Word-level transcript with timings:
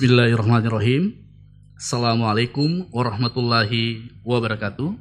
Bismillahirrahmanirrahim. 0.00 1.12
Assalamualaikum 1.76 2.88
warahmatullahi 2.88 4.08
wabarakatuh. 4.24 4.96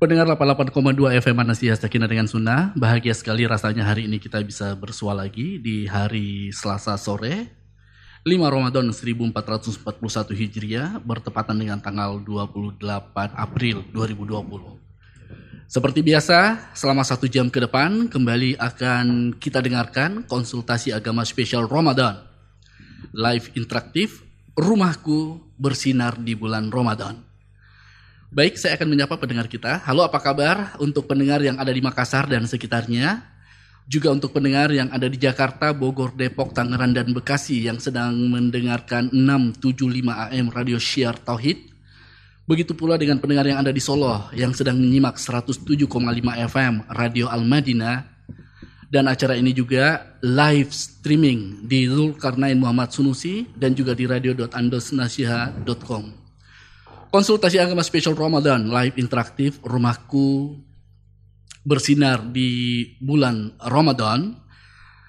Pendengar 0.00 0.32
88,2 0.32 0.72
FM 1.20 1.36
Anasiyah 1.44 1.76
Sakinah 1.76 2.08
dengan 2.08 2.24
Sunnah, 2.24 2.72
bahagia 2.72 3.12
sekali 3.12 3.44
rasanya 3.44 3.84
hari 3.84 4.08
ini 4.08 4.16
kita 4.16 4.40
bisa 4.40 4.72
bersua 4.72 5.12
lagi 5.12 5.60
di 5.60 5.84
hari 5.84 6.56
Selasa 6.56 6.96
sore, 6.96 7.52
5 8.24 8.32
Ramadan 8.48 8.88
1441 8.88 9.36
Hijriah, 10.32 10.96
bertepatan 11.04 11.60
dengan 11.60 11.84
tanggal 11.84 12.16
28 12.24 12.80
April 13.36 13.84
2020. 13.92 15.68
Seperti 15.68 16.00
biasa, 16.00 16.72
selama 16.72 17.04
satu 17.04 17.28
jam 17.28 17.52
ke 17.52 17.60
depan 17.60 18.08
kembali 18.08 18.56
akan 18.56 19.36
kita 19.36 19.60
dengarkan 19.60 20.24
konsultasi 20.24 20.96
agama 20.96 21.28
spesial 21.28 21.68
Ramadan 21.68 22.32
live 23.12 23.52
interaktif 23.58 24.24
Rumahku 24.54 25.42
Bersinar 25.58 26.14
di 26.16 26.38
Bulan 26.38 26.70
Ramadan. 26.70 27.18
Baik, 28.30 28.58
saya 28.58 28.78
akan 28.78 28.90
menyapa 28.90 29.18
pendengar 29.18 29.50
kita. 29.50 29.82
Halo, 29.82 30.06
apa 30.06 30.22
kabar 30.22 30.78
untuk 30.78 31.10
pendengar 31.10 31.42
yang 31.42 31.58
ada 31.58 31.70
di 31.70 31.82
Makassar 31.82 32.30
dan 32.30 32.46
sekitarnya? 32.46 33.22
Juga 33.84 34.14
untuk 34.14 34.32
pendengar 34.32 34.72
yang 34.72 34.88
ada 34.94 35.10
di 35.10 35.20
Jakarta, 35.20 35.74
Bogor, 35.76 36.16
Depok, 36.16 36.54
Tangerang, 36.54 36.94
dan 36.94 37.12
Bekasi 37.12 37.66
yang 37.66 37.82
sedang 37.82 38.16
mendengarkan 38.30 39.12
675 39.12 40.30
AM 40.32 40.46
Radio 40.54 40.78
Syiar 40.80 41.20
Tauhid. 41.20 41.74
Begitu 42.46 42.72
pula 42.72 42.94
dengan 42.94 43.18
pendengar 43.20 43.44
yang 43.44 43.58
ada 43.58 43.74
di 43.74 43.82
Solo 43.82 44.30
yang 44.32 44.54
sedang 44.54 44.78
menyimak 44.78 45.18
107,5 45.18 45.66
FM 46.48 46.74
Radio 46.94 47.26
Al-Madinah 47.28 48.13
dan 48.94 49.10
acara 49.10 49.34
ini 49.34 49.50
juga 49.50 50.14
live 50.22 50.70
streaming 50.70 51.66
di 51.66 51.90
Zulkarnain 51.90 52.54
Muhammad 52.54 52.94
Sunusi 52.94 53.42
dan 53.58 53.74
juga 53.74 53.90
di 53.90 54.06
radio.andosnasiha.com. 54.06 56.02
Konsultasi 57.10 57.58
agama 57.58 57.82
spesial 57.82 58.14
Ramadan 58.14 58.70
live 58.70 58.94
interaktif 58.94 59.58
rumahku 59.66 60.54
bersinar 61.66 62.22
di 62.22 62.86
bulan 63.02 63.58
Ramadan 63.58 64.38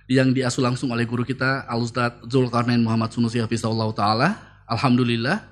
yang 0.10 0.34
diasuh 0.34 0.66
langsung 0.66 0.90
oleh 0.90 1.06
guru 1.06 1.22
kita 1.22 1.70
Al-Ustaz 1.70 2.26
Zulkarnain 2.26 2.82
Muhammad 2.82 3.14
Sunusi 3.14 3.38
Hafizahullah 3.38 3.94
Ta'ala. 3.94 4.30
Alhamdulillah 4.66 5.46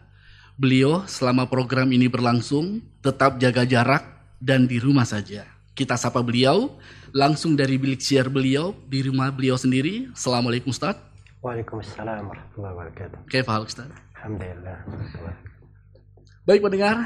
beliau 0.57 1.05
selama 1.05 1.45
program 1.45 1.93
ini 1.93 2.09
berlangsung 2.09 2.81
tetap 3.05 3.37
jaga 3.37 3.61
jarak 3.61 4.25
dan 4.41 4.65
di 4.65 4.81
rumah 4.81 5.05
saja. 5.05 5.45
Kita 5.77 5.93
sapa 5.97 6.21
beliau 6.25 6.77
langsung 7.13 7.53
dari 7.53 7.77
bilik 7.77 8.01
siar 8.01 8.25
beliau 8.25 8.73
di 8.89 9.05
rumah 9.05 9.29
beliau 9.29 9.53
sendiri. 9.53 10.09
Assalamualaikum 10.17 10.73
Ustaz. 10.73 10.97
Waalaikumsalam 11.45 12.25
warahmatullahi 12.25 12.73
wabarakatuh. 12.73 13.29
Kaifal 13.29 13.69
Ustaz? 13.69 13.85
Alhamdulillah. 14.17 14.81
Baik 16.43 16.59
pendengar, 16.65 17.05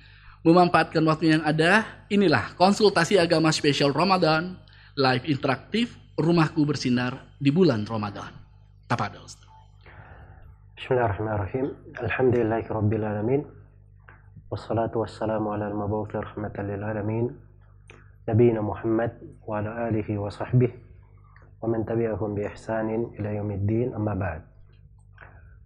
memanfaatkan 0.44 1.00
waktu 1.08 1.34
yang 1.34 1.42
ada, 1.42 2.04
inilah 2.12 2.52
konsultasi 2.60 3.16
agama 3.16 3.48
spesial 3.48 3.96
Ramadan, 3.96 4.60
live 4.92 5.24
interaktif, 5.24 5.96
rumahku 6.20 6.68
bersinar 6.68 7.32
di 7.40 7.48
bulan 7.48 7.88
Ramadan. 7.88 8.28
Ustaz. 9.24 9.48
Bismillahirrahmanirrahim. 10.76 11.66
Alhamdulillahi 11.96 12.68
Alamin. 13.02 13.42
Wassalatu 14.52 15.02
wassalamu 15.02 15.56
ala 15.56 15.66
al-mabawti 15.72 16.20
rahmatan 16.20 16.70
lil 16.70 16.82
alamin. 16.84 17.26
Nabiina 18.28 18.60
Muhammad 18.60 19.16
wa 19.48 19.58
ala 19.58 19.88
alihi 19.88 20.20
wa 20.20 20.28
sahbihi 20.28 20.76
wa 21.64 21.72
man 21.72 21.88
tabi'ahum 21.88 22.36
bi 22.36 22.44
ihsanin 22.44 23.16
ila 23.16 23.32
yaumiddin 23.32 23.96
amma 23.96 24.12
ba'd 24.12 24.53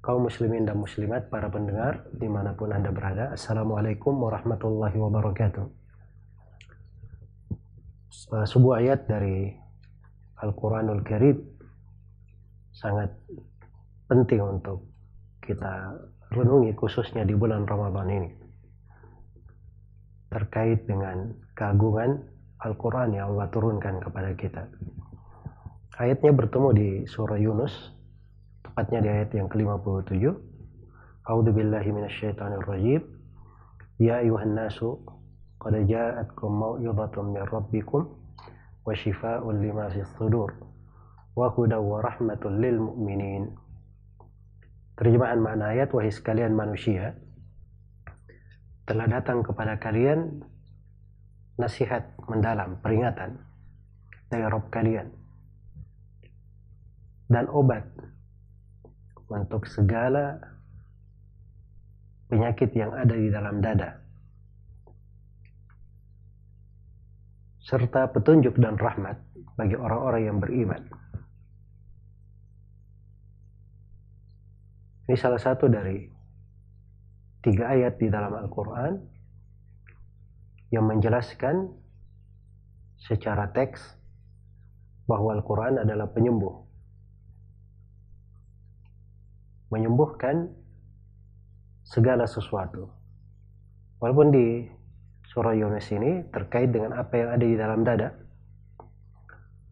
kaum 0.09 0.25
muslimin 0.25 0.65
dan 0.65 0.81
muslimat, 0.81 1.29
para 1.29 1.53
pendengar 1.53 2.09
di 2.17 2.25
mana 2.33 2.57
pun 2.57 2.73
Anda 2.73 2.89
berada. 2.89 3.37
Assalamualaikum 3.37 4.17
warahmatullahi 4.17 4.97
wabarakatuh. 4.97 5.69
Uh, 8.33 8.47
sebuah 8.49 8.81
ayat 8.81 9.05
dari 9.05 9.53
Al-Quranul 10.41 11.05
Karim 11.05 11.37
sangat 12.73 13.13
penting 14.09 14.41
untuk 14.41 14.89
kita 15.45 15.93
renungi 16.33 16.73
khususnya 16.73 17.29
di 17.29 17.37
bulan 17.37 17.69
Ramadan 17.69 18.09
ini 18.09 18.31
terkait 20.33 20.89
dengan 20.89 21.37
keagungan 21.53 22.17
Al-Quran 22.65 23.13
yang 23.13 23.37
Allah 23.37 23.53
turunkan 23.53 24.01
kepada 24.01 24.33
kita. 24.33 24.73
Ayatnya 26.01 26.33
bertemu 26.33 26.69
di 26.73 26.89
surah 27.05 27.37
Yunus 27.37 27.98
tepatnya 28.79 29.03
di 29.03 29.11
ayat 29.11 29.31
yang 29.35 29.51
ke-57 29.51 30.23
A'udzu 31.27 31.51
billahi 31.51 31.91
minasyaitonir 31.91 32.63
rajim 32.63 33.03
Ya 33.99 34.23
ayuhan 34.23 34.55
nasu 34.55 35.03
qad 35.59 35.75
ja'atkum 35.83 36.47
mau'izatun 36.47 37.35
min 37.35 37.43
rabbikum 37.43 38.07
wa 38.87 38.95
shifaa'un 38.95 39.59
lima 39.59 39.91
fis 39.91 40.07
sudur 40.15 40.55
wa 41.35 41.51
hudaw 41.51 41.83
wa 41.83 41.99
rahmatul 42.07 42.55
lil 42.55 42.79
mu'minin. 42.79 43.51
Terjemahan 44.95 45.43
makna 45.43 45.75
ayat 45.75 45.91
wahai 45.91 46.15
sekalian 46.15 46.55
manusia 46.55 47.19
telah 48.87 49.11
datang 49.11 49.43
kepada 49.43 49.75
kalian 49.83 50.39
nasihat 51.59 52.15
mendalam 52.31 52.79
peringatan 52.79 53.43
dari 54.31 54.47
Rabb 54.47 54.71
kalian 54.71 55.11
dan 57.27 57.51
obat 57.51 57.83
untuk 59.29 59.69
segala 59.69 60.41
penyakit 62.29 62.73
yang 62.77 62.93
ada 62.93 63.15
di 63.17 63.29
dalam 63.33 63.61
dada 63.61 64.09
serta 67.69 68.09
petunjuk 68.09 68.57
dan 68.57 68.81
rahmat 68.81 69.21
bagi 69.61 69.77
orang-orang 69.77 70.23
yang 70.25 70.39
beriman. 70.41 70.83
Ini 75.05 75.17
salah 75.17 75.41
satu 75.41 75.69
dari 75.69 76.09
tiga 77.45 77.73
ayat 77.73 78.01
di 78.01 78.09
dalam 78.09 78.33
Al-Quran 78.33 78.93
yang 80.73 80.85
menjelaskan 80.85 81.69
secara 83.01 83.53
teks 83.53 83.81
bahwa 85.09 85.37
Al-Quran 85.37 85.81
adalah 85.81 86.13
penyembuh 86.13 86.68
menyembuhkan 89.69 90.49
segala 91.85 92.29
sesuatu. 92.29 92.89
Walaupun 93.99 94.29
di 94.33 94.47
surah 95.29 95.57
Yunus 95.57 95.89
ini 95.93 96.25
terkait 96.33 96.73
dengan 96.73 96.97
apa 96.97 97.15
yang 97.17 97.29
ada 97.33 97.45
di 97.45 97.57
dalam 97.57 97.81
dada. 97.85 98.09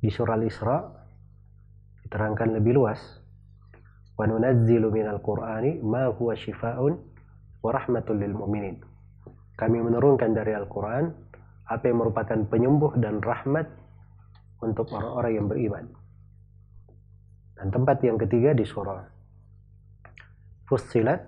Di 0.01 0.12
surah 0.12 0.37
Al-Isra 0.37 0.77
diterangkan 2.05 2.57
lebih 2.61 2.77
luas. 2.77 3.01
Wa 4.17 4.25
nunazzilu 4.25 4.89
minal 4.93 5.21
Qur'ani 5.21 5.81
ma 5.84 6.09
huwa 6.13 6.33
shifaa'un 6.37 6.93
wa 7.61 7.71
rahmatul 7.73 8.21
lil 8.21 8.33
mu'minin. 8.33 8.77
Kami 9.57 9.78
menurunkan 9.81 10.37
dari 10.37 10.53
Al-Quran 10.53 11.09
apa 11.67 11.84
yang 11.89 11.98
merupakan 12.04 12.39
penyembuh 12.47 13.01
dan 13.01 13.25
rahmat 13.25 13.66
untuk 14.60 14.93
orang-orang 14.93 15.33
yang 15.37 15.47
beriman. 15.48 15.84
Dan 17.57 17.72
tempat 17.72 18.04
yang 18.04 18.21
ketiga 18.21 18.53
di 18.53 18.69
surah 18.69 19.16
Fussilat 20.66 21.22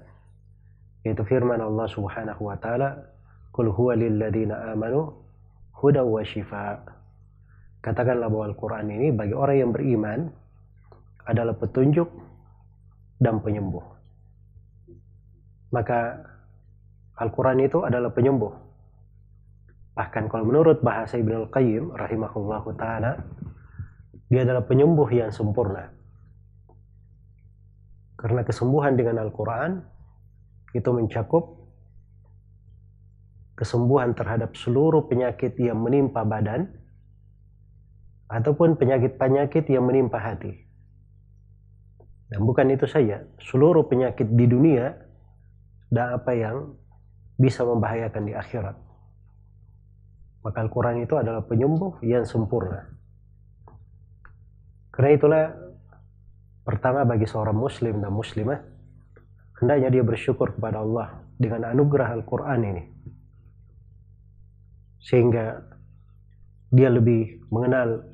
yaitu 1.07 1.23
firman 1.25 1.63
Allah 1.63 1.87
Subhanahu 1.87 2.51
wa 2.51 2.59
taala 2.59 3.19
Qul 3.59 3.75
huwa 3.75 3.99
lilladzina 3.99 4.71
amanu 4.71 5.19
huda 5.75 6.07
wa 6.07 6.23
shifa. 6.23 6.79
Katakanlah 7.83 8.31
bahwa 8.31 8.47
Al-Qur'an 8.51 8.87
ini 8.87 9.11
bagi 9.11 9.35
orang 9.35 9.57
yang 9.59 9.71
beriman 9.75 10.31
adalah 11.27 11.59
petunjuk 11.59 12.07
dan 13.19 13.43
penyembuh. 13.43 13.83
Maka 15.75 16.23
Al-Quran 17.19 17.67
itu 17.67 17.83
adalah 17.83 18.15
penyembuh. 18.15 18.55
Bahkan 19.99 20.31
kalau 20.31 20.47
menurut 20.47 20.79
bahasa 20.79 21.19
Ibn 21.19 21.47
Al-Qayyim 21.47 21.99
rahimahullahu 21.99 22.79
ta'ala, 22.79 23.19
dia 24.31 24.47
adalah 24.47 24.63
penyembuh 24.63 25.11
yang 25.11 25.35
sempurna. 25.35 25.91
Karena 28.19 28.43
kesembuhan 28.43 28.99
dengan 28.99 29.23
Al-Quran 29.23 29.79
itu 30.75 30.91
mencakup 30.91 31.55
kesembuhan 33.55 34.15
terhadap 34.15 34.59
seluruh 34.59 35.07
penyakit 35.07 35.55
yang 35.59 35.79
menimpa 35.79 36.27
badan 36.27 36.67
ataupun 38.31 38.75
penyakit-penyakit 38.75 39.71
yang 39.71 39.87
menimpa 39.87 40.19
hati. 40.19 40.55
Dan 42.29 42.45
bukan 42.45 42.69
itu 42.75 42.85
saja, 42.85 43.25
seluruh 43.41 43.89
penyakit 43.89 44.29
di 44.29 44.45
dunia 44.45 44.93
dan 45.89 46.21
apa 46.21 46.33
yang 46.37 46.77
bisa 47.41 47.65
membahayakan 47.65 48.23
di 48.29 48.35
akhirat. 48.37 48.77
Maka 50.45 50.59
Al-Quran 50.61 51.03
itu 51.03 51.15
adalah 51.17 51.43
penyembuh 51.47 52.03
yang 52.05 52.29
sempurna. 52.29 52.85
Karena 54.93 55.11
itulah 55.15 55.45
pertama 56.69 57.01
bagi 57.09 57.25
seorang 57.25 57.57
muslim 57.57 57.97
dan 58.05 58.13
muslimah 58.13 58.61
hendaknya 59.57 59.89
dia 59.89 60.05
bersyukur 60.05 60.53
kepada 60.53 60.85
Allah 60.85 61.25
dengan 61.41 61.73
anugerah 61.73 62.13
Al-Quran 62.21 62.61
ini. 62.61 62.85
Sehingga 65.01 65.65
dia 66.69 66.93
lebih 66.93 67.49
mengenal 67.49 68.05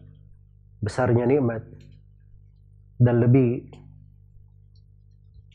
besarnya 0.79 1.27
nikmat 1.27 1.67
dan 3.03 3.19
lebih 3.19 3.67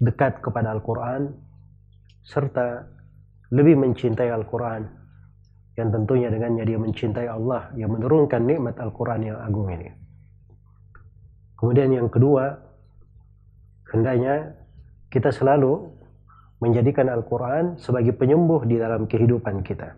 dekat 0.03 0.43
kepada 0.43 0.75
Al-Quran 0.75 1.31
serta 2.27 2.83
lebih 3.55 3.79
mencintai 3.79 4.27
Al-Quran 4.27 4.83
yang 5.79 5.87
tentunya 5.95 6.27
dengannya 6.27 6.67
dia 6.67 6.75
mencintai 6.75 7.31
Allah 7.31 7.71
yang 7.79 7.95
menurunkan 7.95 8.43
nikmat 8.43 8.75
Al-Quran 8.75 9.31
yang 9.31 9.39
agung 9.39 9.71
ini. 9.71 9.87
Kemudian 11.55 11.95
yang 11.95 12.11
kedua, 12.11 12.68
hendaknya 13.93 14.55
kita 15.09 15.33
selalu 15.33 15.89
menjadikan 16.59 17.07
Al-Quran 17.07 17.79
sebagai 17.79 18.13
penyembuh 18.13 18.67
di 18.67 18.75
dalam 18.75 19.07
kehidupan 19.07 19.63
kita. 19.63 19.95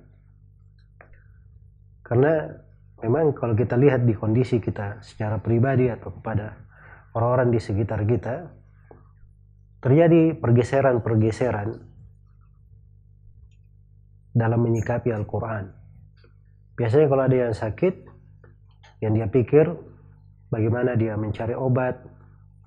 Karena 2.05 2.47
memang 3.01 3.33
kalau 3.33 3.57
kita 3.57 3.75
lihat 3.75 4.05
di 4.05 4.13
kondisi 4.13 4.61
kita 4.61 5.01
secara 5.01 5.41
pribadi 5.41 5.89
atau 5.89 6.13
kepada 6.13 6.53
orang-orang 7.17 7.49
di 7.55 7.59
sekitar 7.59 8.05
kita, 8.05 8.51
terjadi 9.81 10.37
pergeseran-pergeseran 10.37 11.81
dalam 14.31 14.59
menyikapi 14.63 15.11
Al-Quran. 15.11 15.73
Biasanya 16.77 17.07
kalau 17.09 17.23
ada 17.25 17.37
yang 17.49 17.55
sakit, 17.57 17.93
yang 19.01 19.17
dia 19.17 19.27
pikir 19.27 19.65
bagaimana 20.53 20.93
dia 20.93 21.17
mencari 21.17 21.57
obat 21.57 21.99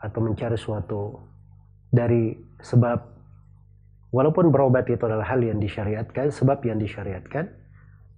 atau 0.05 0.21
mencari 0.21 0.61
suatu 0.61 1.17
dari 1.89 2.37
sebab 2.61 2.99
walaupun 4.13 4.53
berobat 4.53 4.85
itu 4.93 5.01
adalah 5.01 5.25
hal 5.25 5.41
yang 5.41 5.57
disyariatkan, 5.57 6.29
sebab 6.29 6.61
yang 6.69 6.77
disyariatkan, 6.77 7.49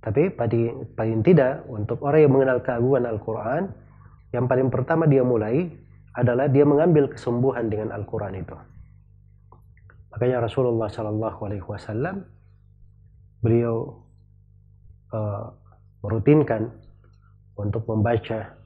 tapi 0.02 0.34
paling, 0.34 0.90
paling 0.98 1.22
tidak 1.22 1.62
untuk 1.70 2.02
orang 2.02 2.26
yang 2.26 2.32
mengenal 2.34 2.58
keagungan 2.58 3.06
Al-Quran, 3.06 3.62
yang 4.34 4.50
paling 4.50 4.68
pertama 4.68 5.06
dia 5.06 5.22
mulai 5.22 5.70
adalah 6.18 6.50
dia 6.50 6.66
mengambil 6.66 7.06
kesembuhan 7.12 7.70
dengan 7.70 7.94
Al-Quran 7.94 8.34
itu. 8.34 8.56
Makanya 10.10 10.42
Rasulullah 10.48 10.88
Shallallahu 10.88 11.40
Alaihi 11.44 11.64
Wasallam 11.64 12.24
beliau 13.44 14.00
uh, 15.12 15.52
merutinkan 16.00 16.72
untuk 17.56 17.84
membaca 17.84 18.56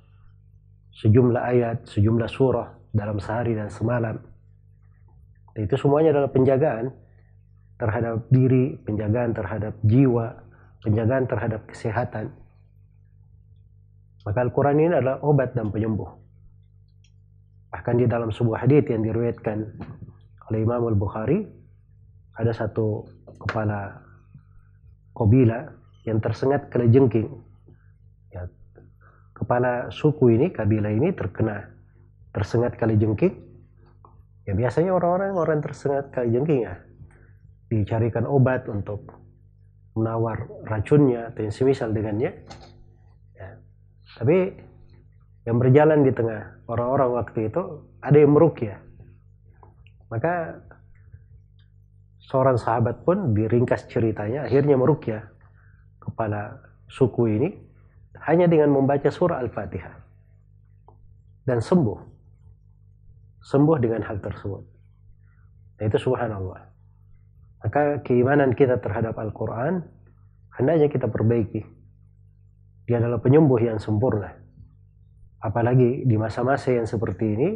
sejumlah 0.94 1.43
ayat, 1.43 1.87
sejumlah 1.90 2.31
surah 2.31 2.80
dalam 2.90 3.19
sehari 3.22 3.54
dan 3.54 3.70
semalam. 3.70 4.19
Dan 5.54 5.60
itu 5.66 5.75
semuanya 5.78 6.14
adalah 6.14 6.31
penjagaan 6.31 6.94
terhadap 7.81 8.28
diri, 8.28 8.76
penjagaan 8.84 9.31
terhadap 9.32 9.75
jiwa, 9.87 10.26
penjagaan 10.84 11.25
terhadap 11.26 11.60
kesehatan. 11.64 12.34
Maka 14.20 14.38
Al-Quran 14.44 14.76
ini 14.76 14.92
adalah 14.92 15.25
obat 15.25 15.56
dan 15.56 15.72
penyembuh. 15.72 16.10
Bahkan 17.72 17.94
di 17.96 18.06
dalam 18.10 18.28
sebuah 18.28 18.69
hadis 18.69 18.84
yang 18.90 19.00
diriwayatkan 19.00 19.58
oleh 20.50 20.58
Imam 20.60 20.82
Al-Bukhari 20.92 21.46
ada 22.37 22.52
satu 22.52 23.06
kepala 23.40 23.96
kobila 25.16 25.72
yang 26.04 26.20
tersengat 26.20 26.69
kena 26.69 26.90
jengking. 26.90 27.31
Ya, 28.34 28.44
kepala 29.32 29.88
suku 29.88 30.37
ini, 30.37 30.52
kabilah 30.52 30.92
ini 30.92 31.16
terkena 31.16 31.80
tersengat 32.31 32.79
kali 32.79 32.97
jengking. 32.97 33.35
Ya 34.49 34.56
biasanya 34.56 34.97
orang-orang 34.97 35.37
orang 35.37 35.59
tersengat 35.62 36.11
kali 36.11 36.35
jengking 36.35 36.67
ya 36.67 36.75
dicarikan 37.71 38.27
obat 38.27 38.67
untuk 38.67 39.06
menawar 39.94 40.50
racunnya 40.67 41.31
atau 41.31 41.47
yang 41.47 41.55
semisal 41.55 41.94
dengannya. 41.94 42.35
Ya. 43.38 43.49
Tapi 44.19 44.55
yang 45.47 45.56
berjalan 45.59 46.03
di 46.03 46.12
tengah 46.12 46.62
orang-orang 46.67 47.11
waktu 47.17 47.49
itu 47.49 47.62
ada 48.03 48.19
yang 48.19 48.33
merukyah 48.37 48.79
maka 50.11 50.59
seorang 52.19 52.59
sahabat 52.59 53.06
pun 53.06 53.33
diringkas 53.33 53.87
ceritanya 53.87 54.44
akhirnya 54.44 54.75
merukyah 54.75 55.23
kepala 56.03 56.59
suku 56.91 57.38
ini 57.38 57.49
hanya 58.26 58.50
dengan 58.50 58.75
membaca 58.75 59.06
surah 59.09 59.38
Al-Fatihah 59.41 59.94
dan 61.47 61.62
sembuh. 61.62 61.99
Sembuh 63.40 63.78
dengan 63.81 64.04
hal 64.04 64.20
tersebut. 64.20 64.64
Nah, 65.81 65.84
itu 65.88 65.96
subhanallah. 65.96 66.60
Maka 67.60 68.04
keimanan 68.04 68.52
kita 68.56 68.81
terhadap 68.81 69.16
Al-Quran 69.16 69.84
hendaknya 70.56 70.88
kita 70.92 71.08
perbaiki. 71.08 71.64
Dia 72.84 73.00
adalah 73.00 73.20
penyembuh 73.20 73.60
yang 73.60 73.81
sempurna. 73.81 74.32
Apalagi 75.40 76.04
di 76.04 76.16
masa-masa 76.20 76.76
yang 76.76 76.84
seperti 76.84 77.25
ini, 77.32 77.50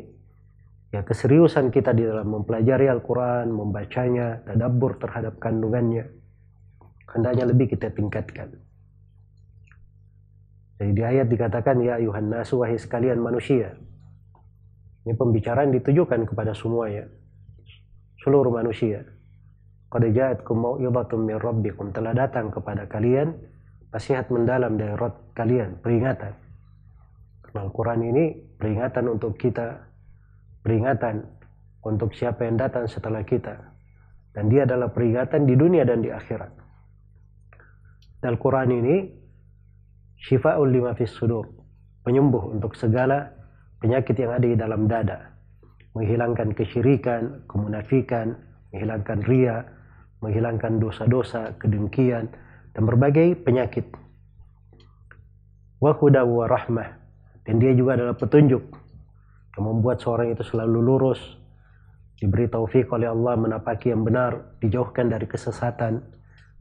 ya 0.88 1.04
keseriusan 1.04 1.68
kita 1.68 1.92
di 1.92 2.08
dalam 2.08 2.32
mempelajari 2.32 2.88
Al-Quran, 2.88 3.52
membacanya, 3.52 4.40
tadabbur 4.48 4.96
terhadap 4.96 5.36
kandungannya, 5.36 6.08
hendaknya 7.12 7.44
lebih 7.44 7.76
kita 7.76 7.92
tingkatkan. 7.92 8.56
Jadi 10.80 10.90
di 10.96 11.02
ayat 11.04 11.28
dikatakan, 11.28 11.80
Ya 11.84 12.00
ayuhan 12.00 12.32
nasu 12.32 12.64
wahai 12.64 12.80
sekalian 12.80 13.20
manusia. 13.20 13.76
Ini 15.04 15.12
pembicaraan 15.12 15.68
ditujukan 15.68 16.24
kepada 16.24 16.56
semuanya. 16.56 17.04
Seluruh 18.24 18.48
manusia. 18.48 19.04
Qad 19.92 20.08
ja'atkum 20.08 20.56
mau'idhatum 20.56 21.28
min 21.28 21.36
rabbikum. 21.36 21.92
Telah 21.92 22.16
datang 22.16 22.48
kepada 22.48 22.88
kalian 22.88 23.36
nasihat 23.92 24.32
mendalam 24.32 24.80
dari 24.80 24.96
Rabb 24.96 25.36
kalian, 25.36 25.78
peringatan. 25.84 26.32
Karena 27.44 27.58
Al-Quran 27.68 28.00
ini 28.00 28.24
peringatan 28.56 29.04
untuk 29.12 29.36
kita 29.36 29.92
peringatan 30.64 31.20
untuk 31.84 32.16
siapa 32.16 32.48
yang 32.48 32.56
datang 32.56 32.88
setelah 32.88 33.20
kita. 33.20 33.60
Dan 34.32 34.48
dia 34.48 34.64
adalah 34.64 34.90
peringatan 34.90 35.44
di 35.44 35.54
dunia 35.54 35.84
dan 35.84 36.00
di 36.00 36.10
akhirat. 36.10 36.50
Al-Quran 38.24 38.72
ini 38.72 38.96
syifa'ul 40.16 40.72
lima 40.72 40.96
fis 40.96 41.12
sudur. 41.12 41.44
Penyembuh 42.00 42.56
untuk 42.56 42.72
segala 42.72 43.33
penyakit 43.84 44.16
yang 44.16 44.32
ada 44.32 44.46
di 44.48 44.56
dalam 44.56 44.88
dada. 44.88 45.36
Menghilangkan 45.92 46.56
kesyirikan, 46.56 47.44
kemunafikan, 47.44 48.32
menghilangkan 48.72 49.20
ria, 49.28 49.60
menghilangkan 50.24 50.80
dosa-dosa, 50.80 51.52
kedengkian, 51.60 52.32
dan 52.72 52.82
berbagai 52.88 53.36
penyakit. 53.44 53.84
Wa 55.84 55.92
huda 55.92 56.24
wa 56.24 56.48
rahmah. 56.48 56.88
Dan 57.44 57.60
dia 57.60 57.76
juga 57.76 58.00
adalah 58.00 58.16
petunjuk 58.16 58.64
yang 59.54 59.64
membuat 59.68 60.00
seorang 60.00 60.32
itu 60.32 60.40
selalu 60.40 60.80
lurus, 60.80 61.20
diberi 62.16 62.48
taufik 62.48 62.88
oleh 62.88 63.12
Allah 63.12 63.36
menapaki 63.36 63.92
yang 63.92 64.00
benar, 64.00 64.56
dijauhkan 64.64 65.12
dari 65.12 65.28
kesesatan, 65.28 66.00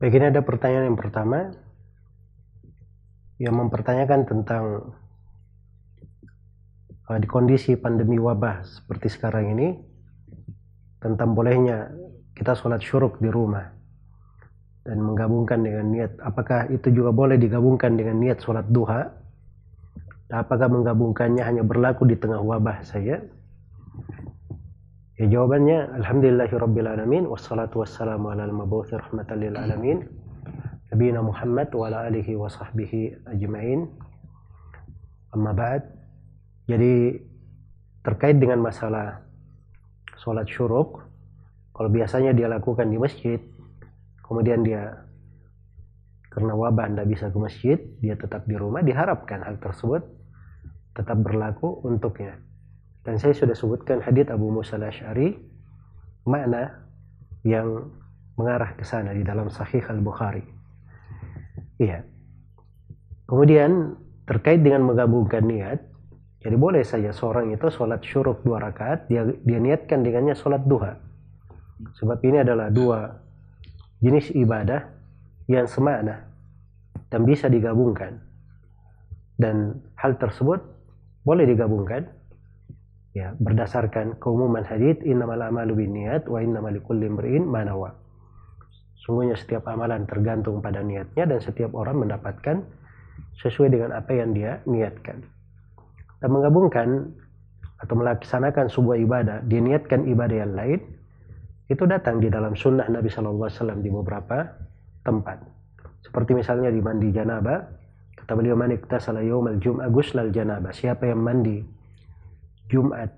Baik, 0.00 0.16
ini 0.16 0.26
ada 0.32 0.40
pertanyaan 0.40 0.94
yang 0.94 1.00
pertama 1.00 1.52
yang 3.40 3.56
mempertanyakan 3.56 4.20
tentang 4.28 4.64
uh, 7.08 7.18
di 7.18 7.26
kondisi 7.26 7.74
pandemi 7.74 8.20
wabah 8.20 8.62
seperti 8.62 9.08
sekarang 9.10 9.56
ini 9.56 9.89
tentang 11.00 11.32
bolehnya 11.32 11.88
kita 12.36 12.52
sholat 12.52 12.84
syuruk 12.84 13.16
di 13.18 13.32
rumah 13.32 13.64
dan 14.84 15.00
menggabungkan 15.00 15.60
dengan 15.60 15.86
niat. 15.92 16.12
Apakah 16.20 16.68
itu 16.72 16.88
juga 16.92 17.10
boleh 17.12 17.36
digabungkan 17.36 17.96
dengan 17.96 18.20
niat 18.20 18.40
sholat 18.40 18.68
duha? 18.68 19.08
Apakah 20.30 20.70
menggabungkannya 20.70 21.42
hanya 21.42 21.66
berlaku 21.66 22.06
di 22.06 22.14
tengah 22.14 22.38
wabah 22.38 22.86
saja? 22.86 23.18
Ya 25.20 25.26
jawabannya 25.28 26.00
Alhamdulillahirrabbilalamin 26.00 27.28
Wassalatu 27.28 27.84
wassalamu 27.84 28.32
ala 28.32 28.48
al-mabuthi 28.48 28.96
rahmatan 28.96 29.52
alamin 29.52 30.08
Nabiina 30.88 31.20
Muhammad 31.20 31.68
wa 31.76 31.86
ala 31.86 32.08
alihi 32.08 32.34
wa 32.34 32.50
sahbihi 32.50 33.28
ajma'in. 33.30 33.86
Amma 35.30 35.54
ba'd. 35.54 35.86
Jadi 36.66 37.20
terkait 38.02 38.42
dengan 38.42 38.58
masalah 38.58 39.22
sholat 40.20 40.46
syuruk 40.46 41.02
Kalau 41.72 41.88
biasanya 41.88 42.36
dia 42.36 42.46
lakukan 42.46 42.86
di 42.86 43.00
masjid 43.00 43.40
Kemudian 44.20 44.62
dia 44.62 45.08
karena 46.30 46.54
wabah 46.54 46.86
tidak 46.86 47.06
bisa 47.10 47.26
ke 47.26 47.38
masjid 47.42 47.78
Dia 47.98 48.14
tetap 48.14 48.46
di 48.46 48.54
rumah 48.54 48.86
Diharapkan 48.86 49.42
hal 49.42 49.58
tersebut 49.58 50.04
tetap 50.94 51.18
berlaku 51.22 51.82
untuknya 51.86 52.38
dan 53.00 53.16
saya 53.16 53.32
sudah 53.32 53.56
sebutkan 53.56 54.04
hadits 54.04 54.28
Abu 54.28 54.52
Musa 54.52 54.76
al-Ash'ari 54.76 55.32
makna 56.28 56.84
yang 57.40 57.88
mengarah 58.36 58.76
ke 58.76 58.84
sana 58.84 59.16
di 59.16 59.24
dalam 59.24 59.48
Sahih 59.48 59.80
Al-Bukhari. 59.88 60.44
Iya. 61.80 62.04
Kemudian 63.24 63.96
terkait 64.28 64.60
dengan 64.60 64.84
menggabungkan 64.84 65.40
niat, 65.40 65.80
jadi 66.40 66.56
boleh 66.56 66.80
saja 66.80 67.12
seorang 67.12 67.52
itu 67.52 67.68
sholat 67.68 68.00
syuruk 68.00 68.40
dua 68.40 68.64
rakaat, 68.64 69.04
dia, 69.12 69.28
dia 69.44 69.60
niatkan 69.60 70.00
dengannya 70.00 70.32
sholat 70.32 70.64
duha. 70.64 70.96
Sebab 72.00 72.16
ini 72.24 72.40
adalah 72.40 72.72
dua 72.72 73.12
jenis 74.00 74.32
ibadah 74.32 74.88
yang 75.52 75.68
semakna 75.68 76.24
dan 77.12 77.28
bisa 77.28 77.52
digabungkan. 77.52 78.24
Dan 79.36 79.84
hal 80.00 80.16
tersebut 80.16 80.64
boleh 81.28 81.44
digabungkan 81.44 82.08
ya 83.12 83.36
berdasarkan 83.36 84.16
keumuman 84.16 84.64
hadis 84.64 84.96
innamal 85.04 85.40
amalu 85.44 85.84
binniyat 85.84 86.24
wa 86.24 86.40
innamal 86.40 86.72
likulli 86.72 87.04
imri'in 87.04 87.44
ma 87.44 87.68
nawa. 87.68 87.92
Sungguhnya 89.04 89.36
setiap 89.36 89.68
amalan 89.68 90.08
tergantung 90.08 90.64
pada 90.64 90.80
niatnya 90.80 91.28
dan 91.28 91.40
setiap 91.40 91.76
orang 91.76 92.00
mendapatkan 92.00 92.64
sesuai 93.44 93.68
dengan 93.72 93.92
apa 93.92 94.12
yang 94.12 94.32
dia 94.32 94.64
niatkan. 94.64 95.39
Dan 96.20 96.36
menggabungkan 96.36 96.88
atau 97.80 97.94
melaksanakan 97.96 98.68
sebuah 98.68 98.96
ibadah, 99.00 99.36
dia 99.48 99.60
niatkan 99.64 100.04
ibadah 100.04 100.36
yang 100.44 100.52
lain, 100.52 100.80
itu 101.70 101.86
datang 101.88 102.20
di 102.20 102.28
dalam 102.28 102.52
sunnah 102.52 102.84
Nabi 102.92 103.08
Shallallahu 103.08 103.46
Alaihi 103.46 103.56
Wasallam 103.56 103.80
di 103.80 103.90
beberapa 103.94 104.38
tempat. 105.00 105.38
Seperti 106.04 106.36
misalnya 106.36 106.68
di 106.68 106.82
mandi 106.82 107.08
janabah, 107.14 107.58
kata 108.18 108.32
beliau 108.34 108.58
manik 108.58 108.84
tasala 108.90 109.22
yaumal 109.24 109.56
jum'ah 109.56 109.88
guslal 109.88 110.28
janabah. 110.28 110.74
Siapa 110.74 111.08
yang 111.08 111.22
mandi 111.22 111.62
Jumat 112.66 113.10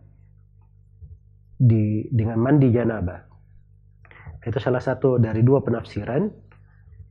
di 1.62 2.06
dengan 2.10 2.38
mandi 2.42 2.68
janabah. 2.68 3.20
Itu 4.42 4.58
salah 4.58 4.82
satu 4.82 5.22
dari 5.22 5.40
dua 5.40 5.62
penafsiran. 5.62 6.26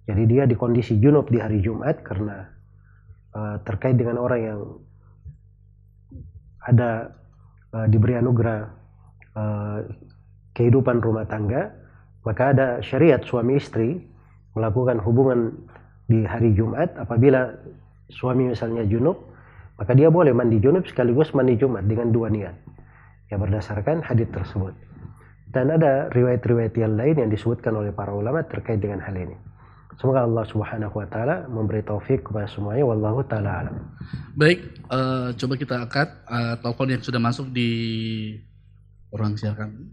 Jadi 0.06 0.24
dia 0.28 0.44
di 0.44 0.58
kondisi 0.58 1.00
junub 1.00 1.32
di 1.32 1.40
hari 1.40 1.64
Jumat 1.64 2.04
karena 2.04 2.44
uh, 3.32 3.56
terkait 3.64 3.96
dengan 3.96 4.20
orang 4.20 4.42
yang 4.42 4.60
ada 6.66 7.14
uh, 7.74 7.88
diberi 7.90 8.18
anugerah 8.18 8.60
uh, 9.38 9.80
kehidupan 10.54 11.02
rumah 11.02 11.26
tangga, 11.26 11.72
maka 12.28 12.54
ada 12.54 12.68
syariat 12.86 13.22
suami 13.24 13.58
istri 13.58 14.02
melakukan 14.54 15.00
hubungan 15.02 15.56
di 16.06 16.28
hari 16.28 16.52
Jumat 16.52 16.92
apabila 17.00 17.56
suami 18.12 18.52
misalnya 18.52 18.84
junub 18.84 19.32
maka 19.82 19.98
dia 19.98 20.14
boleh 20.14 20.30
mandi 20.30 20.62
junub 20.62 20.86
sekaligus 20.86 21.34
mandi 21.34 21.58
Jumat 21.58 21.82
dengan 21.90 22.14
dua 22.14 22.30
niat. 22.30 22.54
Yang 23.34 23.50
berdasarkan 23.50 24.06
hadis 24.06 24.30
tersebut. 24.30 24.78
Dan 25.50 25.74
ada 25.74 26.06
riwayat-riwayat 26.14 26.78
yang 26.78 26.94
lain 26.94 27.16
yang 27.18 27.30
disebutkan 27.34 27.74
oleh 27.74 27.90
para 27.90 28.14
ulama 28.14 28.46
terkait 28.46 28.78
dengan 28.78 29.02
hal 29.02 29.18
ini. 29.18 29.34
Semoga 30.00 30.24
Allah 30.24 30.46
Subhanahu 30.48 30.96
wa 30.96 31.08
taala 31.12 31.50
memberi 31.52 31.84
taufik 31.84 32.24
kepada 32.24 32.48
semuanya 32.48 32.88
wallahu 32.88 33.20
taala 33.28 33.66
alam. 33.66 33.76
Baik, 34.40 34.80
uh, 34.88 35.36
coba 35.36 35.54
kita 35.60 35.76
angkat 35.84 36.08
uh, 36.32 36.56
telepon 36.64 36.88
yang 36.94 37.04
sudah 37.04 37.20
masuk 37.20 37.52
di 37.52 37.70
ruang 39.12 39.36
siar 39.36 39.58
kami. 39.60 39.92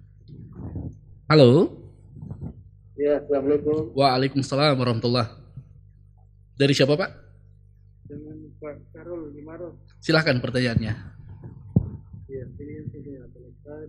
Halo. 1.26 1.74
Ya, 2.94 3.22
Assalamualaikum. 3.22 3.94
Waalaikumsalam 3.94 4.74
warahmatullah. 4.78 5.26
Dari 6.58 6.74
siapa, 6.74 6.98
Pak? 6.98 7.10
Pak 8.58 8.76
Karul 8.90 9.30
Gimaro. 9.30 9.78
Silahkan 10.02 10.34
pertanyaannya. 10.42 10.94
Ya, 12.26 12.44
ini 12.58 12.72
yang 12.74 12.86
saya 12.90 13.22
Ustaz. 13.30 13.88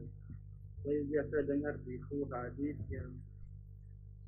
Saya 0.86 1.00
biasa 1.10 1.36
dengar 1.50 1.74
di 1.84 1.98
hadis 2.30 2.78
yang 2.94 3.10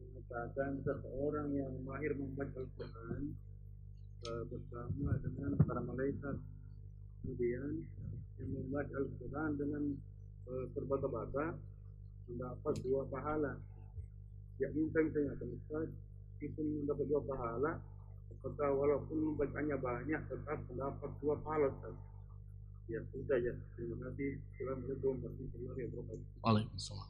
mengatakan 0.02 0.82
seseorang 0.82 1.48
yang 1.54 1.72
mahir 1.86 2.18
membaca 2.18 2.58
Al-Quran 2.58 3.22
uh, 4.26 4.44
bersama 4.50 5.10
dengan 5.22 5.52
para 5.62 5.82
malaikat. 5.86 6.36
Kemudian 7.22 7.86
yang 8.42 8.50
membaca 8.50 8.94
Al-Quran 8.98 9.50
dengan 9.62 9.84
terbata-bata 10.74 11.54
mendapat 12.28 12.76
dua 12.82 13.06
pahala. 13.08 13.56
Ya, 14.58 14.68
minta 14.74 15.00
saya 15.14 15.38
Ustaz, 15.38 15.88
itu 16.42 16.60
mendapat 16.60 17.06
dua 17.08 17.22
pahala 17.24 17.78
maka 18.42 18.68
walaupun 18.74 19.18
membacanya 19.22 19.78
banyak 19.78 20.22
tetap 20.26 20.58
mendapat 20.66 21.10
dua 21.22 21.36
pahala 21.46 21.70
ya 22.90 23.00
sudah 23.14 23.38
ya 23.38 23.54
terima 23.78 23.96
kasih 24.10 24.42
assalamualaikum 24.58 25.14
warahmatullahi 25.22 25.82
wabarakatuh 25.88 26.28
Waalaikumsalam 26.42 27.08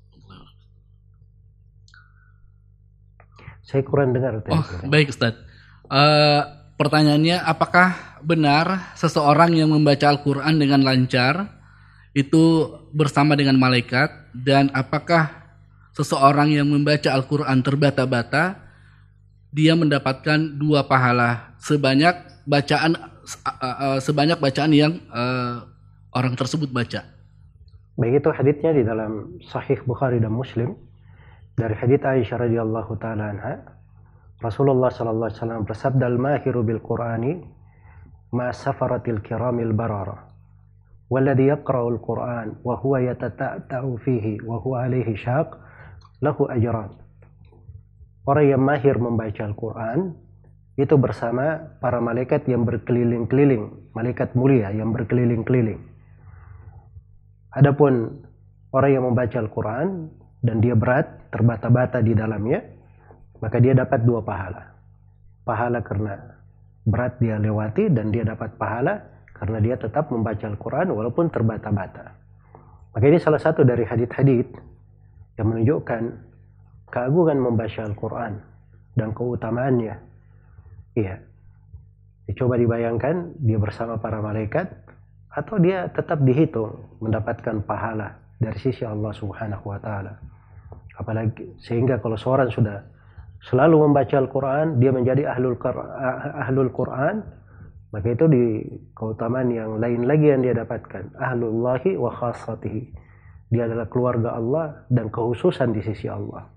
saya 3.61 3.85
kurang 3.85 4.11
dengar 4.11 4.41
oh 4.49 4.65
baik 4.89 5.13
Ustaz. 5.13 5.37
Uh, 5.85 6.41
pertanyaannya 6.81 7.45
apakah 7.45 8.19
benar 8.25 8.95
seseorang 8.97 9.53
yang 9.53 9.69
membaca 9.69 10.09
Al-Quran 10.09 10.57
dengan 10.57 10.81
lancar 10.81 11.61
itu 12.17 12.73
bersama 12.91 13.37
dengan 13.37 13.61
malaikat? 13.61 14.33
Dan 14.33 14.71
apakah 14.71 15.29
seseorang 15.93 16.55
yang 16.55 16.67
membaca 16.71 17.11
Al-Quran 17.11 17.59
terbata-bata 17.61 18.57
dia 19.51 19.77
mendapatkan 19.77 20.57
dua 20.57 20.87
pahala? 20.87 21.53
Sebanyak 21.61 22.47
bacaan 22.47 22.97
sebanyak 24.01 24.41
bacaan 24.41 24.71
yang 24.73 24.97
uh, 25.13 25.69
orang 26.15 26.33
tersebut 26.33 26.73
baca. 26.73 27.05
Baik 27.99 28.23
itu 28.23 28.29
haditsnya 28.33 28.71
di 28.73 28.83
dalam 28.87 29.37
Sahih 29.45 29.77
Bukhari 29.85 30.17
dan 30.17 30.33
Muslim 30.33 30.73
dari 31.60 31.74
hadits 31.74 32.04
Aisyah 32.04 32.36
radhiyallahu 32.46 32.92
taala 33.00 33.32
anha 33.32 33.54
Rasulullah 34.40 34.92
sallallahu 34.92 35.32
alaihi 35.32 35.40
wasallam 35.40 35.62
bersabda 35.64 36.04
al-mahiru 36.06 36.60
bil 36.64 36.80
Qur'ani 36.84 37.56
مع 38.32 38.50
سفرة 38.50 39.02
الكرام 39.06 39.60
البررة 39.60 40.18
والذي 41.10 41.46
يقرأ 41.46 41.88
القرآن 41.88 42.52
وهو 42.64 42.96
يتتأتأ 42.96 43.96
فيه 43.96 44.38
وهو 44.44 44.74
عليه 44.74 45.14
شاق 45.14 45.58
له 46.22 46.36
أجران 46.40 46.90
Orang 48.26 48.42
yang 48.50 48.58
mahir 48.58 48.98
membaca 48.98 49.46
Al-Quran 49.46 50.18
itu 50.74 50.98
bersama 50.98 51.78
para 51.78 52.02
malaikat 52.02 52.42
yang 52.50 52.66
berkeliling-keliling, 52.66 53.94
malaikat 53.94 54.34
mulia 54.34 54.74
yang 54.74 54.90
berkeliling-keliling. 54.90 55.78
Adapun 57.54 58.26
orang 58.74 58.90
yang 58.90 59.06
membaca 59.06 59.38
Al-Quran 59.38 60.10
dan 60.41 60.57
dia 60.57 60.73
berat, 60.73 61.29
terbata-bata 61.29 62.01
di 62.01 62.17
dalamnya, 62.17 62.65
maka 63.41 63.57
dia 63.61 63.77
dapat 63.77 64.01
dua 64.01 64.25
pahala. 64.25 64.73
Pahala 65.45 65.81
karena 65.85 66.17
berat 66.85 67.21
dia 67.21 67.37
lewati 67.37 67.93
dan 67.93 68.09
dia 68.09 68.25
dapat 68.25 68.57
pahala 68.57 69.05
karena 69.37 69.57
dia 69.61 69.75
tetap 69.77 70.09
membaca 70.09 70.45
Al-Quran 70.45 70.93
walaupun 70.93 71.29
terbata-bata. 71.29 72.13
Maka 72.93 73.05
ini 73.05 73.17
salah 73.21 73.41
satu 73.41 73.61
dari 73.61 73.85
hadith-hadith 73.85 74.49
yang 75.37 75.47
menunjukkan 75.49 76.01
keagungan 76.89 77.37
membaca 77.41 77.81
Al-Quran 77.85 78.33
dan 78.97 79.09
keutamaannya. 79.15 79.95
Iya. 80.97 81.15
Coba 82.31 82.55
dibayangkan 82.55 83.43
dia 83.43 83.59
bersama 83.59 83.99
para 83.99 84.23
malaikat 84.23 84.71
atau 85.31 85.59
dia 85.59 85.87
tetap 85.91 86.23
dihitung 86.23 86.79
mendapatkan 87.03 87.63
pahala 87.63 88.19
dari 88.39 88.55
sisi 88.59 88.87
Allah 88.87 89.11
Subhanahu 89.15 89.67
wa 89.67 89.79
taala. 89.79 90.30
Apalagi 91.01 91.57
sehingga 91.57 91.97
kalau 91.97 92.13
seorang 92.13 92.53
sudah 92.53 92.85
selalu 93.49 93.89
membaca 93.89 94.15
Al-Quran, 94.21 94.77
dia 94.77 94.93
menjadi 94.93 95.33
ahlul, 95.33 95.57
ahlul 96.45 96.69
Quran, 96.69 97.25
maka 97.89 98.07
itu 98.13 98.25
di 98.29 98.43
keutamaan 98.93 99.49
yang 99.49 99.81
lain 99.81 100.05
lagi 100.05 100.29
yang 100.29 100.45
dia 100.45 100.53
dapatkan. 100.53 101.17
Ahlullahi 101.17 101.97
wa 101.97 102.13
khasatihi. 102.13 102.93
Dia 103.51 103.67
adalah 103.67 103.89
keluarga 103.89 104.37
Allah 104.37 104.85
dan 104.87 105.11
kehususan 105.11 105.75
di 105.75 105.81
sisi 105.83 106.07
Allah. 106.07 106.47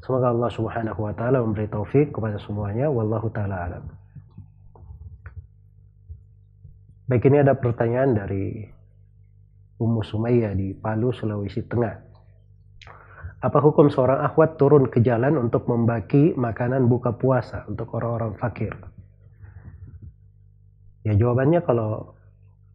Semoga 0.00 0.32
Allah 0.32 0.48
subhanahu 0.48 1.00
wa 1.04 1.12
ta'ala 1.12 1.44
memberi 1.44 1.68
taufik 1.68 2.14
kepada 2.14 2.40
semuanya. 2.40 2.88
Wallahu 2.88 3.28
ta'ala 3.28 3.56
alam. 3.68 3.84
Baik 7.04 7.28
ini 7.28 7.44
ada 7.44 7.52
pertanyaan 7.52 8.16
dari 8.16 8.64
Ummu 9.76 10.00
Sumayyah 10.00 10.56
di 10.56 10.72
Palu, 10.72 11.12
Sulawesi 11.12 11.66
Tengah. 11.68 12.11
Apa 13.42 13.58
hukum 13.58 13.90
seorang 13.90 14.22
akhwat 14.22 14.54
turun 14.54 14.86
ke 14.86 15.02
jalan 15.02 15.34
untuk 15.34 15.66
membagi 15.66 16.30
makanan 16.38 16.86
buka 16.86 17.10
puasa 17.10 17.66
untuk 17.66 17.90
orang-orang 17.98 18.38
fakir? 18.38 18.70
Ya 21.02 21.18
jawabannya 21.18 21.66
kalau 21.66 22.14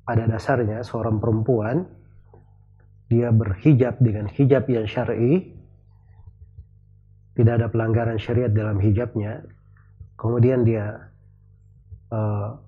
pada 0.03 0.27
dasarnya 0.27 0.83
seorang 0.83 1.23
perempuan 1.23 1.87
dia 3.07 3.31
berhijab 3.31 3.95
dengan 4.03 4.27
hijab 4.27 4.67
yang 4.67 4.83
syar'i 4.83 5.55
tidak 7.39 7.63
ada 7.63 7.67
pelanggaran 7.71 8.19
syariat 8.19 8.51
dalam 8.51 8.83
hijabnya 8.83 9.47
kemudian 10.19 10.67
dia 10.67 11.07
uh, 12.11 12.59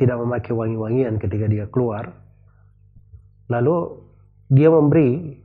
tidak 0.00 0.16
memakai 0.16 0.52
wangi-wangian 0.56 1.20
ketika 1.20 1.44
dia 1.44 1.68
keluar 1.68 2.16
lalu 3.52 4.00
dia 4.48 4.72
memberi 4.72 5.36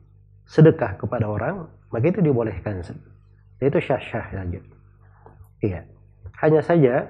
sedekah 0.53 1.01
kepada 1.01 1.25
orang, 1.25 1.65
maka 1.89 2.05
itu 2.05 2.21
dibolehkan. 2.21 2.85
Itu 3.57 3.77
syah-syah 3.81 4.25
saja. 4.29 4.59
Iya. 5.65 5.81
Hanya 6.37 6.61
saja 6.61 7.09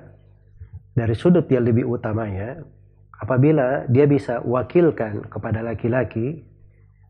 dari 0.95 1.11
sudut 1.11 1.43
yang 1.51 1.67
lebih 1.67 1.83
utamanya, 1.83 2.63
apabila 3.19 3.83
dia 3.91 4.07
bisa 4.07 4.39
wakilkan 4.47 5.27
kepada 5.27 5.59
laki-laki, 5.59 6.47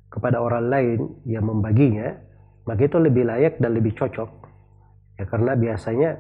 kepada 0.10 0.41
orang 0.41 0.65
lain 0.74 1.00
yang 1.30 1.46
membaginya, 1.46 2.17
maka 2.65 2.82
itu 2.89 2.98
lebih 2.98 3.30
layak 3.30 3.62
dan 3.62 3.78
lebih 3.78 3.93
cocok. 3.93 4.30
Ya, 5.22 5.30
karena 5.30 5.54
biasanya 5.54 6.17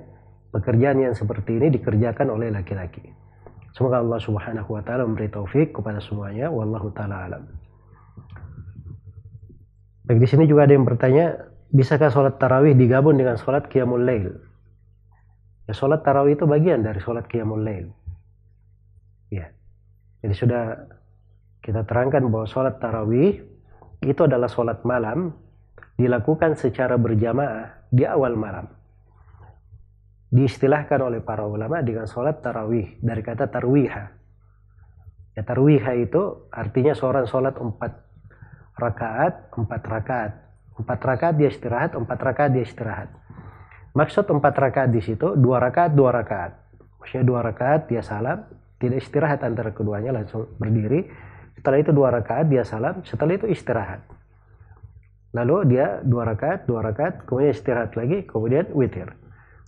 pekerjaan 0.53 1.01
yang 1.01 1.15
seperti 1.17 1.57
ini 1.57 1.73
dikerjakan 1.73 2.29
oleh 2.29 2.53
laki-laki. 2.53 3.01
Semoga 3.73 4.05
Allah 4.05 4.21
Subhanahu 4.21 4.69
wa 4.77 4.85
taala 4.85 5.09
memberi 5.09 5.33
taufik 5.33 5.73
kepada 5.73 5.97
semuanya 5.97 6.53
wallahu 6.53 6.93
taala 6.93 7.25
alam. 7.25 7.62
Baik 10.03 10.19
di 10.19 10.27
sini 10.27 10.43
juga 10.43 10.67
ada 10.67 10.75
yang 10.75 10.83
bertanya, 10.83 11.47
bisakah 11.71 12.11
sholat 12.11 12.35
tarawih 12.35 12.75
digabung 12.75 13.15
dengan 13.15 13.39
sholat 13.39 13.71
qiyamul 13.71 14.03
lail? 14.03 14.35
Ya 15.63 15.71
sholat 15.71 16.03
tarawih 16.03 16.35
itu 16.35 16.43
bagian 16.43 16.83
dari 16.83 16.99
sholat 16.99 17.23
qiyamul 17.31 17.63
lail. 17.63 17.87
Ya. 19.31 19.47
Jadi 20.19 20.35
sudah 20.35 20.63
kita 21.63 21.87
terangkan 21.87 22.27
bahwa 22.27 22.43
sholat 22.43 22.83
tarawih 22.83 23.39
itu 24.03 24.21
adalah 24.27 24.51
sholat 24.51 24.83
malam 24.83 25.31
dilakukan 25.95 26.59
secara 26.59 26.99
berjamaah 26.99 27.87
di 27.87 28.03
awal 28.03 28.35
malam. 28.35 28.67
Diistilahkan 30.35 30.99
oleh 30.99 31.23
para 31.23 31.47
ulama 31.47 31.79
dengan 31.79 32.11
sholat 32.11 32.43
tarawih 32.43 32.99
dari 32.99 33.23
kata 33.23 33.47
tarwiha. 33.47 34.03
Ya 35.39 35.41
tarwiha 35.47 35.95
itu 35.95 36.51
artinya 36.51 36.91
seorang 36.91 37.23
sholat 37.23 37.55
empat 37.55 38.12
rakaat, 38.77 39.53
empat 39.53 39.83
rakaat. 39.85 40.31
Empat 40.73 40.99
rakaat 41.05 41.35
dia 41.37 41.49
istirahat, 41.53 41.93
empat 41.93 42.19
rakaat 42.19 42.49
dia 42.49 42.65
istirahat. 42.65 43.09
Maksud 43.93 44.25
empat 44.25 44.57
rakaat 44.57 44.89
di 44.89 45.05
situ, 45.05 45.37
dua 45.37 45.61
rakaat, 45.61 45.93
dua 45.93 46.09
rakaat. 46.09 46.57
Maksudnya 46.97 47.25
dua 47.29 47.39
rakaat 47.45 47.85
dia 47.85 48.01
salam, 48.01 48.41
tidak 48.81 49.05
istirahat 49.05 49.45
antara 49.45 49.69
keduanya 49.69 50.09
langsung 50.09 50.49
berdiri. 50.57 51.05
Setelah 51.53 51.77
itu 51.77 51.91
dua 51.93 52.09
rakaat 52.09 52.49
dia 52.49 52.65
salam, 52.65 53.05
setelah 53.05 53.37
itu 53.37 53.45
istirahat. 53.53 54.01
Lalu 55.37 55.77
dia 55.77 56.01
dua 56.01 56.25
rakaat, 56.25 56.65
dua 56.65 56.81
rakaat, 56.81 57.29
kemudian 57.29 57.53
istirahat 57.53 57.93
lagi, 57.93 58.25
kemudian 58.25 58.65
witir. 58.73 59.13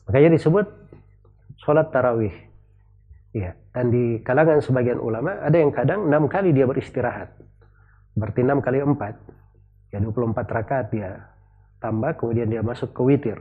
Makanya 0.10 0.42
disebut 0.42 0.66
sholat 1.62 1.94
tarawih. 1.94 2.34
Ya, 3.36 3.54
dan 3.76 3.92
di 3.92 4.24
kalangan 4.24 4.64
sebagian 4.64 4.98
ulama 4.98 5.38
ada 5.44 5.58
yang 5.60 5.70
kadang 5.70 6.08
enam 6.08 6.26
kali 6.32 6.50
dia 6.50 6.66
beristirahat. 6.66 7.45
Berarti 8.16 8.42
6 8.42 8.64
kali 8.64 8.78
4. 8.82 9.94
Ya 9.94 10.00
24 10.02 10.48
rakaat 10.48 10.92
dia 10.92 11.30
tambah 11.80 12.18
kemudian 12.18 12.50
dia 12.50 12.66
masuk 12.66 12.96
ke 12.96 13.02
witir. 13.04 13.40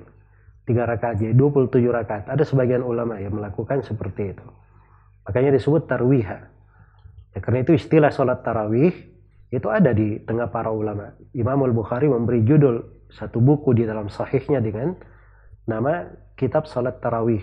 3 0.69 0.91
rakaat 0.91 1.17
jadi 1.23 1.33
27 1.33 1.81
rakaat. 1.89 2.29
Ada 2.29 2.45
sebagian 2.45 2.83
ulama 2.85 3.17
yang 3.23 3.39
melakukan 3.39 3.81
seperti 3.87 4.37
itu. 4.37 4.47
Makanya 5.25 5.57
disebut 5.57 5.89
tarwiha. 5.89 6.39
Ya, 7.35 7.39
karena 7.43 7.65
itu 7.67 7.75
istilah 7.75 8.13
sholat 8.13 8.45
tarawih 8.47 8.93
itu 9.55 9.69
ada 9.71 9.95
di 9.95 10.19
tengah 10.27 10.51
para 10.51 10.75
ulama. 10.75 11.15
Imam 11.31 11.63
Al-Bukhari 11.63 12.11
memberi 12.11 12.43
judul 12.43 13.07
satu 13.15 13.39
buku 13.39 13.71
di 13.79 13.87
dalam 13.87 14.11
sahihnya 14.11 14.59
dengan 14.59 14.99
nama 15.71 16.11
Kitab 16.35 16.67
Salat 16.67 16.99
Tarawih. 16.99 17.43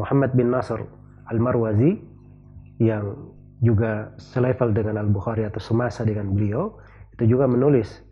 Muhammad 0.00 0.32
bin 0.32 0.48
Nasr 0.48 0.80
Al-Marwazi 1.28 2.00
yang 2.80 3.35
juga 3.60 4.12
selevel 4.20 4.76
dengan 4.76 5.00
Al-Bukhari 5.00 5.48
atau 5.48 5.60
semasa 5.60 6.04
dengan 6.04 6.28
beliau 6.32 6.76
itu 7.16 7.24
juga 7.36 7.48
menulis 7.48 8.04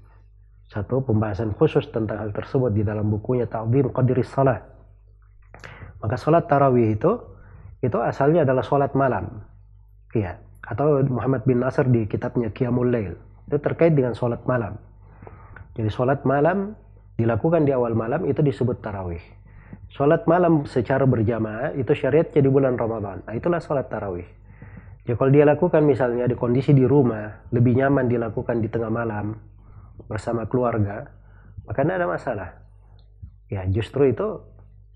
satu 0.72 1.04
pembahasan 1.04 1.52
khusus 1.54 1.85
tentang 1.92 2.18
hal 2.24 2.30
tersebut 2.33 2.72
di 2.72 2.80
dalam 2.80 3.12
bukunya 3.12 3.44
Ta'zim 3.44 3.92
Qadri 3.92 4.24
Salat. 4.24 4.64
Maka 6.00 6.16
salat 6.20 6.48
tarawih 6.48 6.96
itu 6.96 7.20
itu 7.85 7.96
asalnya 8.00 8.44
adalah 8.48 8.64
salat 8.64 8.92
malam. 8.96 9.44
Iya, 10.16 10.40
atau 10.64 11.04
Muhammad 11.04 11.44
bin 11.44 11.61
Nasr 11.61 11.88
di 11.88 12.09
kitabnya 12.09 12.48
Qiyamul 12.48 12.88
Lail. 12.92 13.14
Itu 13.48 13.61
terkait 13.61 13.92
dengan 13.92 14.16
salat 14.16 14.40
malam. 14.48 14.80
Jadi 15.76 15.88
salat 15.92 16.24
malam 16.24 16.72
dilakukan 17.20 17.68
di 17.68 17.72
awal 17.72 17.92
malam 17.92 18.24
itu 18.24 18.40
disebut 18.40 18.80
tarawih. 18.80 19.20
Salat 19.94 20.26
malam 20.26 20.66
secara 20.66 21.07
berjamaah 21.07 21.76
itu 21.76 21.92
syariatnya 21.92 22.40
di 22.40 22.50
bulan 22.50 22.74
Ramadan. 22.74 23.22
Nah, 23.24 23.35
itulah 23.37 23.61
salat 23.62 23.87
tarawih. 23.92 24.26
Ya 25.04 25.20
kalau 25.20 25.30
dia 25.32 25.44
lakukan 25.44 25.84
misalnya 25.84 26.24
di 26.24 26.32
kondisi 26.32 26.72
di 26.72 26.88
rumah, 26.88 27.44
lebih 27.52 27.76
nyaman 27.76 28.08
dilakukan 28.08 28.64
di 28.64 28.72
tengah 28.72 28.88
malam 28.88 29.36
bersama 30.08 30.48
keluarga, 30.48 31.04
maka 31.68 31.84
tidak 31.84 31.96
ada 32.00 32.08
masalah. 32.08 32.50
Ya 33.52 33.68
justru 33.68 34.08
itu 34.08 34.40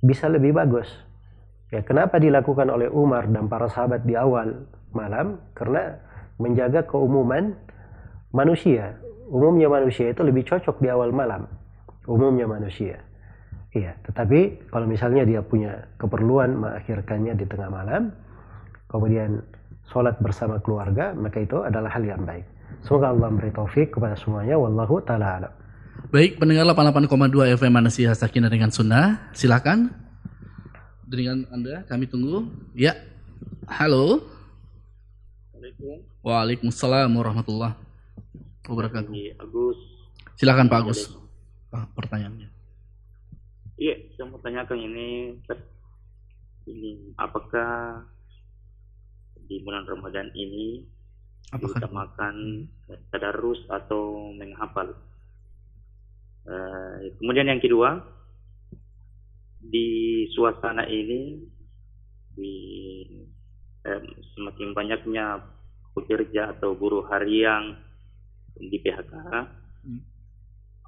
bisa 0.00 0.32
lebih 0.32 0.56
bagus. 0.56 0.88
Ya 1.68 1.84
kenapa 1.84 2.16
dilakukan 2.16 2.72
oleh 2.72 2.88
Umar 2.88 3.28
dan 3.28 3.52
para 3.52 3.68
sahabat 3.68 4.08
di 4.08 4.16
awal 4.16 4.64
malam? 4.96 5.44
Karena 5.52 6.00
menjaga 6.40 6.88
keumuman 6.88 7.52
manusia. 8.32 8.96
Umumnya 9.28 9.68
manusia 9.68 10.08
itu 10.08 10.24
lebih 10.24 10.48
cocok 10.48 10.80
di 10.80 10.88
awal 10.88 11.12
malam. 11.12 11.44
Umumnya 12.08 12.48
manusia. 12.48 13.04
Iya, 13.76 14.00
tetapi 14.08 14.72
kalau 14.72 14.88
misalnya 14.88 15.28
dia 15.28 15.44
punya 15.44 15.92
keperluan 16.00 16.56
mengakhirkannya 16.56 17.36
di 17.36 17.44
tengah 17.44 17.68
malam, 17.68 18.16
kemudian 18.88 19.44
sholat 19.88 20.16
bersama 20.20 20.60
keluarga, 20.60 21.16
maka 21.16 21.40
itu 21.40 21.64
adalah 21.64 21.88
hal 21.92 22.04
yang 22.04 22.22
baik. 22.24 22.44
Semoga 22.84 23.10
Allah 23.10 23.28
memberi 23.32 23.50
taufik 23.50 23.96
kepada 23.96 24.14
semuanya. 24.14 24.60
Wallahu 24.60 25.00
ta'ala 25.02 25.26
alam. 25.42 25.52
Baik, 26.14 26.38
pendengar 26.38 26.62
88,2 26.70 27.58
FM 27.58 27.72
Manasih 27.74 28.12
Sakinah 28.14 28.52
dengan 28.52 28.70
Sunnah. 28.70 29.34
Silakan. 29.34 29.90
Dengan 31.08 31.48
Anda, 31.48 31.88
kami 31.88 32.04
tunggu. 32.06 32.46
Ya, 32.76 32.94
halo. 33.66 34.22
Waalaikumsalam 36.20 37.08
warahmatullahi 37.08 37.72
wabarakatuh. 38.68 39.08
Ini 39.08 39.40
Agus. 39.40 39.78
Silakan 40.36 40.68
Pak 40.68 40.78
Agus. 40.84 41.00
Ah, 41.72 41.88
pertanyaannya. 41.96 42.48
Iya, 43.78 43.94
saya 44.14 44.26
mau 44.28 44.42
tanyakan 44.42 44.78
ini, 44.80 45.38
ini 46.66 47.14
apakah 47.14 48.02
di 49.48 49.64
bulan 49.64 49.88
Ramadan 49.88 50.28
ini 50.36 50.84
Apakah 51.48 51.80
diutamakan 51.80 52.68
tadarus 53.08 53.64
atau 53.72 54.32
menghafal? 54.36 54.92
Eh, 56.44 57.16
kemudian 57.16 57.48
yang 57.48 57.60
kedua, 57.60 57.96
di 59.64 60.24
suasana 60.36 60.84
ini 60.84 61.40
di 62.36 62.54
em, 63.84 64.04
semakin 64.36 64.76
banyaknya 64.76 65.40
pekerja 65.96 66.52
atau 66.52 66.76
buruh 66.76 67.08
harian 67.08 67.80
di 68.58 68.76
PHK, 68.84 69.32
Hmm. 69.78 70.02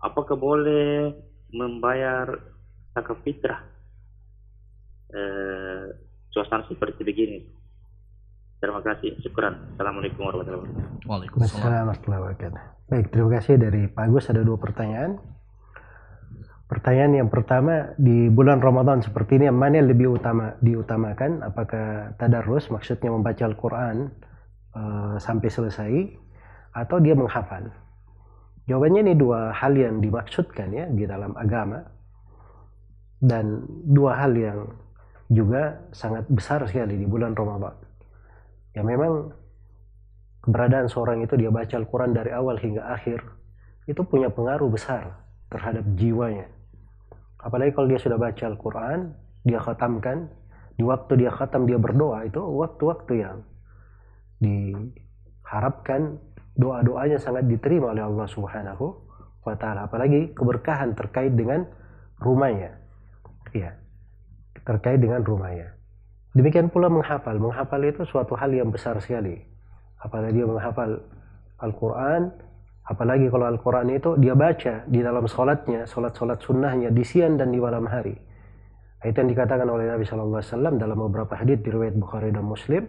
apakah 0.03 0.35
boleh 0.35 1.14
membayar 1.55 2.27
zakat 2.92 3.16
fitrah 3.23 3.62
eh, 5.14 5.87
suasana 6.35 6.66
seperti 6.68 7.01
begini? 7.07 7.60
Terima 8.61 8.85
kasih, 8.85 9.16
syukuran. 9.25 9.57
Assalamualaikum 9.73 10.20
warahmatullahi 10.20 10.68
wabarakatuh. 10.68 11.09
Waalaikumsalam. 11.09 11.49
Assalamualaikum 11.49 11.73
warahmatullahi 11.73 12.20
wabarakatuh. 12.20 12.62
Baik, 12.92 13.07
terima 13.09 13.31
kasih 13.40 13.55
dari 13.57 13.83
Pak 13.88 14.05
Agus 14.05 14.25
ada 14.29 14.42
dua 14.44 14.59
pertanyaan. 14.61 15.11
Pertanyaan 16.68 17.12
yang 17.25 17.29
pertama 17.33 17.96
di 17.96 18.29
bulan 18.29 18.61
Ramadan 18.61 19.01
seperti 19.01 19.40
ini 19.40 19.49
yang 19.49 19.57
mana 19.57 19.81
yang 19.81 19.88
lebih 19.88 20.20
utama 20.20 20.61
diutamakan? 20.61 21.40
Apakah 21.40 22.12
tadarus 22.20 22.68
maksudnya 22.68 23.09
membaca 23.09 23.42
Al-Quran 23.49 23.96
eh, 24.77 25.14
sampai 25.16 25.49
selesai 25.49 25.92
atau 26.77 27.01
dia 27.01 27.16
menghafal? 27.16 27.64
Jawabannya 28.68 29.09
ini 29.09 29.14
dua 29.16 29.57
hal 29.57 29.73
yang 29.73 30.05
dimaksudkan 30.05 30.68
ya 30.68 30.85
di 30.85 31.09
dalam 31.09 31.33
agama 31.33 31.81
dan 33.25 33.64
dua 33.88 34.20
hal 34.20 34.37
yang 34.37 34.68
juga 35.33 35.81
sangat 35.96 36.29
besar 36.29 36.61
sekali 36.68 37.01
di 37.01 37.09
bulan 37.09 37.33
Ramadan. 37.33 37.80
Ya 38.76 38.83
memang 38.87 39.35
keberadaan 40.46 40.87
seorang 40.87 41.26
itu 41.26 41.35
dia 41.35 41.50
baca 41.50 41.74
Al-Quran 41.74 42.14
dari 42.14 42.30
awal 42.30 42.56
hingga 42.62 42.87
akhir 42.87 43.20
itu 43.90 44.00
punya 44.06 44.30
pengaruh 44.30 44.70
besar 44.70 45.26
terhadap 45.50 45.83
jiwanya. 45.98 46.46
Apalagi 47.40 47.74
kalau 47.74 47.90
dia 47.90 47.98
sudah 47.98 48.16
baca 48.20 48.44
Al-Quran 48.46 48.98
dia 49.42 49.59
khatamkan 49.59 50.28
di 50.76 50.83
waktu 50.85 51.12
dia 51.26 51.33
khatam 51.33 51.64
dia 51.66 51.76
berdoa 51.80 52.24
itu 52.28 52.40
waktu-waktu 52.40 53.12
yang 53.20 53.37
diharapkan 54.40 56.16
doa-doanya 56.56 57.20
sangat 57.20 57.48
diterima 57.48 57.92
oleh 57.92 58.04
Allah 58.06 58.28
Subhanahu 58.30 58.85
wa 59.44 59.54
taala. 59.59 59.90
Apalagi 59.90 60.33
keberkahan 60.33 60.94
terkait 60.94 61.35
dengan 61.35 61.66
rumahnya. 62.22 62.78
Ya 63.50 63.80
terkait 64.62 65.00
dengan 65.00 65.24
rumahnya 65.24 65.80
demikian 66.35 66.71
pula 66.71 66.87
menghafal. 66.87 67.37
Menghafal 67.38 67.81
itu 67.87 68.07
suatu 68.07 68.38
hal 68.38 68.51
yang 68.55 68.71
besar 68.71 68.99
sekali. 69.03 69.38
Apalagi 70.01 70.40
dia 70.40 70.47
menghafal 70.49 71.01
Al-Quran 71.61 72.33
apalagi 72.90 73.29
kalau 73.31 73.47
Al-Quran 73.47 73.87
itu 73.95 74.16
dia 74.19 74.35
baca 74.35 74.83
di 74.88 74.99
dalam 75.05 75.29
sholatnya 75.29 75.87
sholat-sholat 75.87 76.40
sunnahnya 76.43 76.88
di 76.90 77.05
siang 77.05 77.37
dan 77.37 77.53
di 77.53 77.61
malam 77.61 77.87
hari. 77.87 78.16
Itu 79.01 79.16
yang 79.16 79.31
dikatakan 79.33 79.64
oleh 79.64 79.88
Nabi 79.88 80.05
SAW 80.05 80.77
dalam 80.77 80.97
beberapa 81.09 81.33
hadis 81.33 81.61
di 81.64 81.73
riwayat 81.73 81.97
Bukhari 81.97 82.33
dan 82.33 82.45
Muslim. 82.45 82.85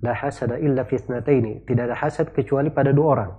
La 0.00 0.16
hasada 0.16 0.56
illa 0.56 0.84
fitnataini 0.84 1.68
tidak 1.68 1.92
ada 1.92 1.96
hasad 1.96 2.32
kecuali 2.32 2.72
pada 2.72 2.92
dua 2.92 3.06
orang. 3.20 3.32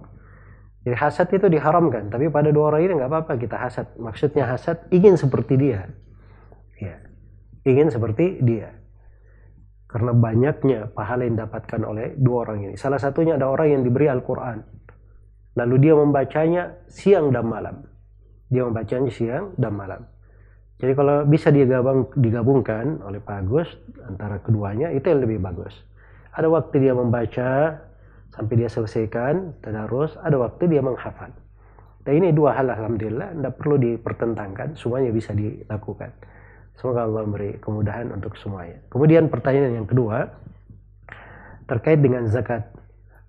Jadi 0.82 0.98
hasad 0.98 1.28
itu 1.34 1.46
diharamkan 1.50 2.10
tapi 2.10 2.30
pada 2.30 2.50
dua 2.50 2.74
orang 2.74 2.82
ini 2.86 2.94
nggak 3.02 3.10
apa-apa 3.10 3.34
kita 3.38 3.58
hasad. 3.58 3.98
Maksudnya 3.98 4.46
hasad 4.50 4.86
ingin 4.94 5.18
seperti 5.18 5.58
dia. 5.58 5.90
Ya. 6.78 7.02
Ingin 7.66 7.94
seperti 7.94 8.42
dia 8.42 8.81
karena 9.92 10.12
banyaknya 10.16 10.80
pahala 10.96 11.28
yang 11.28 11.36
didapatkan 11.36 11.82
oleh 11.84 12.16
dua 12.16 12.48
orang 12.48 12.72
ini. 12.72 12.76
Salah 12.80 12.98
satunya 12.98 13.36
ada 13.36 13.52
orang 13.52 13.76
yang 13.76 13.82
diberi 13.84 14.08
Al-Quran. 14.08 14.64
Lalu 15.60 15.76
dia 15.84 15.94
membacanya 16.00 16.64
siang 16.88 17.36
dan 17.36 17.44
malam. 17.44 17.84
Dia 18.48 18.64
membacanya 18.64 19.12
siang 19.12 19.52
dan 19.60 19.76
malam. 19.76 20.02
Jadi 20.80 20.96
kalau 20.96 21.28
bisa 21.28 21.52
digabung, 21.52 22.10
digabungkan 22.18 23.04
oleh 23.04 23.20
Pak 23.20 23.38
Agus 23.44 23.70
antara 24.08 24.40
keduanya 24.40 24.90
itu 24.96 25.12
yang 25.12 25.22
lebih 25.22 25.44
bagus. 25.44 25.76
Ada 26.32 26.48
waktu 26.48 26.88
dia 26.88 26.96
membaca 26.96 27.78
sampai 28.32 28.54
dia 28.56 28.72
selesaikan 28.72 29.60
tadarus, 29.60 30.16
ada 30.24 30.40
waktu 30.40 30.72
dia 30.72 30.80
menghafal. 30.80 31.36
Dan 32.02 32.14
ini 32.18 32.34
dua 32.34 32.58
hal 32.58 32.72
alhamdulillah 32.72 33.36
tidak 33.38 33.54
perlu 33.62 33.76
dipertentangkan, 33.78 34.74
semuanya 34.74 35.14
bisa 35.14 35.36
dilakukan. 35.36 36.10
Semoga 36.82 37.06
Allah 37.06 37.22
memberi 37.30 37.62
kemudahan 37.62 38.10
untuk 38.10 38.34
semuanya. 38.42 38.82
Kemudian 38.90 39.30
pertanyaan 39.30 39.86
yang 39.86 39.88
kedua 39.88 40.34
terkait 41.70 42.02
dengan 42.02 42.26
zakat 42.26 42.74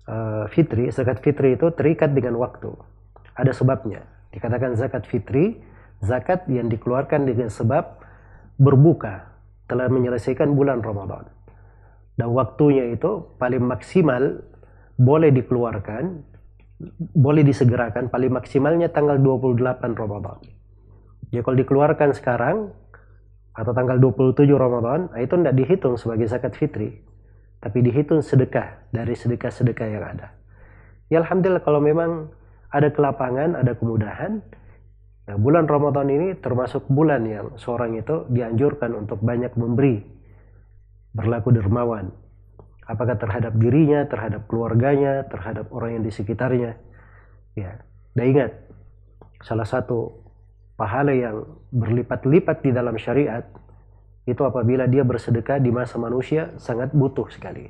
uh, 0.09 0.49
fitri. 0.49 0.89
Zakat 0.89 1.21
fitri 1.21 1.53
itu 1.53 1.69
terikat 1.69 2.17
dengan 2.17 2.41
waktu. 2.41 2.73
Ada 3.37 3.53
sebabnya. 3.53 4.09
Dikatakan 4.33 4.73
zakat 4.73 5.05
fitri, 5.05 5.61
zakat 6.01 6.49
yang 6.49 6.65
dikeluarkan 6.65 7.29
dengan 7.29 7.53
sebab 7.53 8.01
berbuka 8.57 9.29
telah 9.69 9.85
menyelesaikan 9.85 10.49
bulan 10.57 10.81
Ramadan. 10.81 11.29
Dan 12.17 12.33
waktunya 12.33 12.89
itu 12.89 13.37
paling 13.37 13.61
maksimal 13.61 14.41
boleh 14.97 15.29
dikeluarkan, 15.29 16.25
boleh 17.13 17.45
disegerakan 17.45 18.09
paling 18.09 18.33
maksimalnya 18.33 18.89
tanggal 18.89 19.21
28 19.21 19.93
Ramadan. 19.93 20.41
Ya 21.29 21.45
kalau 21.45 21.57
dikeluarkan 21.61 22.17
sekarang 22.17 22.73
atau 23.53 23.71
tanggal 23.71 24.01
27 24.01 24.49
Ramadan, 24.49 25.13
nah 25.13 25.19
itu 25.21 25.37
tidak 25.37 25.55
dihitung 25.55 25.95
sebagai 25.97 26.25
zakat 26.25 26.57
fitri. 26.57 26.97
Tapi 27.61 27.79
dihitung 27.79 28.19
sedekah 28.25 28.89
dari 28.89 29.13
sedekah-sedekah 29.13 29.87
yang 29.87 30.03
ada. 30.03 30.33
Ya 31.07 31.21
Alhamdulillah 31.21 31.61
kalau 31.61 31.79
memang 31.79 32.33
ada 32.73 32.89
kelapangan, 32.89 33.53
ada 33.53 33.77
kemudahan, 33.77 34.41
nah 35.29 35.37
bulan 35.37 35.69
Ramadan 35.69 36.09
ini 36.09 36.27
termasuk 36.41 36.89
bulan 36.89 37.21
yang 37.29 37.53
seorang 37.61 37.93
itu 37.93 38.25
dianjurkan 38.33 38.97
untuk 38.97 39.21
banyak 39.21 39.53
memberi, 39.53 40.01
berlaku 41.13 41.53
dermawan. 41.53 42.09
Apakah 42.83 43.15
terhadap 43.15 43.55
dirinya, 43.55 44.03
terhadap 44.09 44.49
keluarganya, 44.49 45.23
terhadap 45.31 45.71
orang 45.71 46.01
yang 46.01 46.03
di 46.03 46.11
sekitarnya. 46.11 46.75
Ya, 47.55 47.79
dan 48.17 48.25
ingat, 48.27 48.51
salah 49.45 49.63
satu 49.63 50.22
pahala 50.73 51.13
yang 51.13 51.45
berlipat-lipat 51.69 52.65
di 52.65 52.71
dalam 52.73 52.97
syariat 52.97 53.45
itu 54.23 54.39
apabila 54.41 54.87
dia 54.87 55.03
bersedekah 55.03 55.59
di 55.59 55.69
masa 55.69 55.99
manusia 55.99 56.55
sangat 56.55 56.95
butuh 56.95 57.27
sekali. 57.27 57.67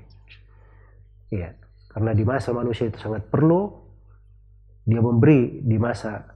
Iya, 1.34 1.58
karena 1.90 2.14
di 2.14 2.24
masa 2.24 2.54
manusia 2.54 2.88
itu 2.88 3.02
sangat 3.02 3.26
perlu 3.26 3.74
dia 4.84 5.00
memberi 5.00 5.64
di 5.64 5.80
masa 5.80 6.34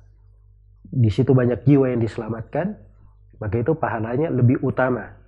di 0.87 1.11
situ 1.11 1.35
banyak 1.35 1.67
jiwa 1.67 1.91
yang 1.91 1.99
diselamatkan, 1.99 2.79
maka 3.43 3.55
itu 3.59 3.75
pahalanya 3.75 4.31
lebih 4.31 4.63
utama 4.63 5.19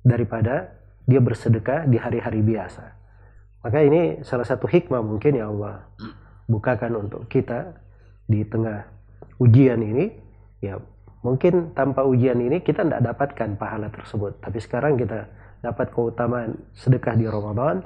daripada 0.00 0.72
dia 1.04 1.20
bersedekah 1.20 1.84
di 1.84 2.00
hari-hari 2.00 2.40
biasa. 2.40 2.84
Maka 3.62 3.78
ini 3.84 4.24
salah 4.26 4.48
satu 4.48 4.66
hikmah 4.66 5.04
mungkin 5.04 5.38
ya 5.38 5.46
Allah 5.46 5.86
bukakan 6.50 7.06
untuk 7.06 7.30
kita 7.30 7.78
di 8.26 8.42
tengah 8.42 8.88
ujian 9.38 9.78
ini 9.78 10.21
ya 10.62 10.78
mungkin 11.26 11.74
tanpa 11.74 12.06
ujian 12.06 12.38
ini 12.38 12.62
kita 12.62 12.86
tidak 12.86 13.02
dapatkan 13.02 13.58
pahala 13.58 13.90
tersebut 13.90 14.38
tapi 14.38 14.58
sekarang 14.62 14.94
kita 14.94 15.26
dapat 15.62 15.90
keutamaan 15.90 16.54
sedekah 16.74 17.14
di 17.18 17.26
Ramadan 17.26 17.82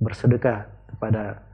bersedekah 0.00 0.68
kepada 0.88 1.44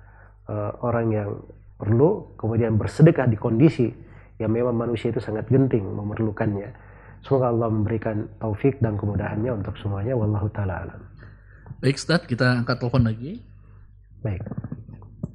uh, 0.46 0.72
orang 0.86 1.06
yang 1.10 1.30
perlu 1.74 2.34
kemudian 2.38 2.78
bersedekah 2.78 3.26
di 3.26 3.36
kondisi 3.36 3.90
yang 4.38 4.54
memang 4.54 4.74
manusia 4.74 5.10
itu 5.10 5.20
sangat 5.20 5.50
genting 5.50 5.84
memerlukannya 5.84 6.70
semoga 7.26 7.50
Allah 7.50 7.68
memberikan 7.68 8.30
taufik 8.38 8.78
dan 8.78 8.94
kemudahannya 8.94 9.52
untuk 9.52 9.74
semuanya 9.76 10.14
wallahu 10.14 10.48
taala 10.54 10.86
alam 10.86 11.02
Baik 11.80 11.96
Ustaz, 11.96 12.28
kita 12.28 12.60
angkat 12.60 12.76
telepon 12.76 13.08
lagi. 13.08 13.40
baik 14.20 14.44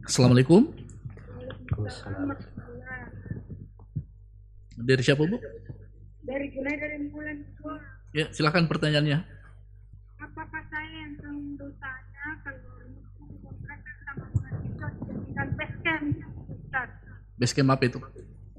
Assalamualaikum. 0.06 0.70
Waalaikumsalam. 1.34 2.64
Dari 4.76 5.02
siapa 5.02 5.24
Bu? 5.24 5.38
dari 6.26 6.50
Julai 6.50 6.74
dari 6.76 6.98
bulan 7.08 7.38
Ya, 8.12 8.26
silakan 8.32 8.66
pertanyaannya. 8.66 9.20
apakah 10.18 10.64
saya 10.74 10.90
yang 10.90 11.14
tahu 11.22 11.38
dosanya 11.54 12.26
kalau 12.42 12.82
kontrakkan 13.46 13.96
sama 14.04 14.26
mahasiswa 14.34 14.88
dijadikan 14.98 15.48
base 15.54 15.78
camp 15.86 16.06
Ustaz 16.50 16.90
Basecamp 17.38 17.70
apa 17.70 17.84
itu? 17.86 18.00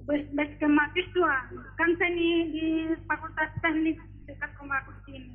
base, 0.06 0.26
base 0.30 0.54
camp 0.62 0.74
mahasiswa 0.78 1.34
kan 1.74 1.90
saya 1.98 2.12
di, 2.14 2.28
di 2.54 2.66
fakultas 3.10 3.50
teknik 3.58 3.98
dekat 4.24 4.50
rumahku 4.56 4.92
sini 5.04 5.34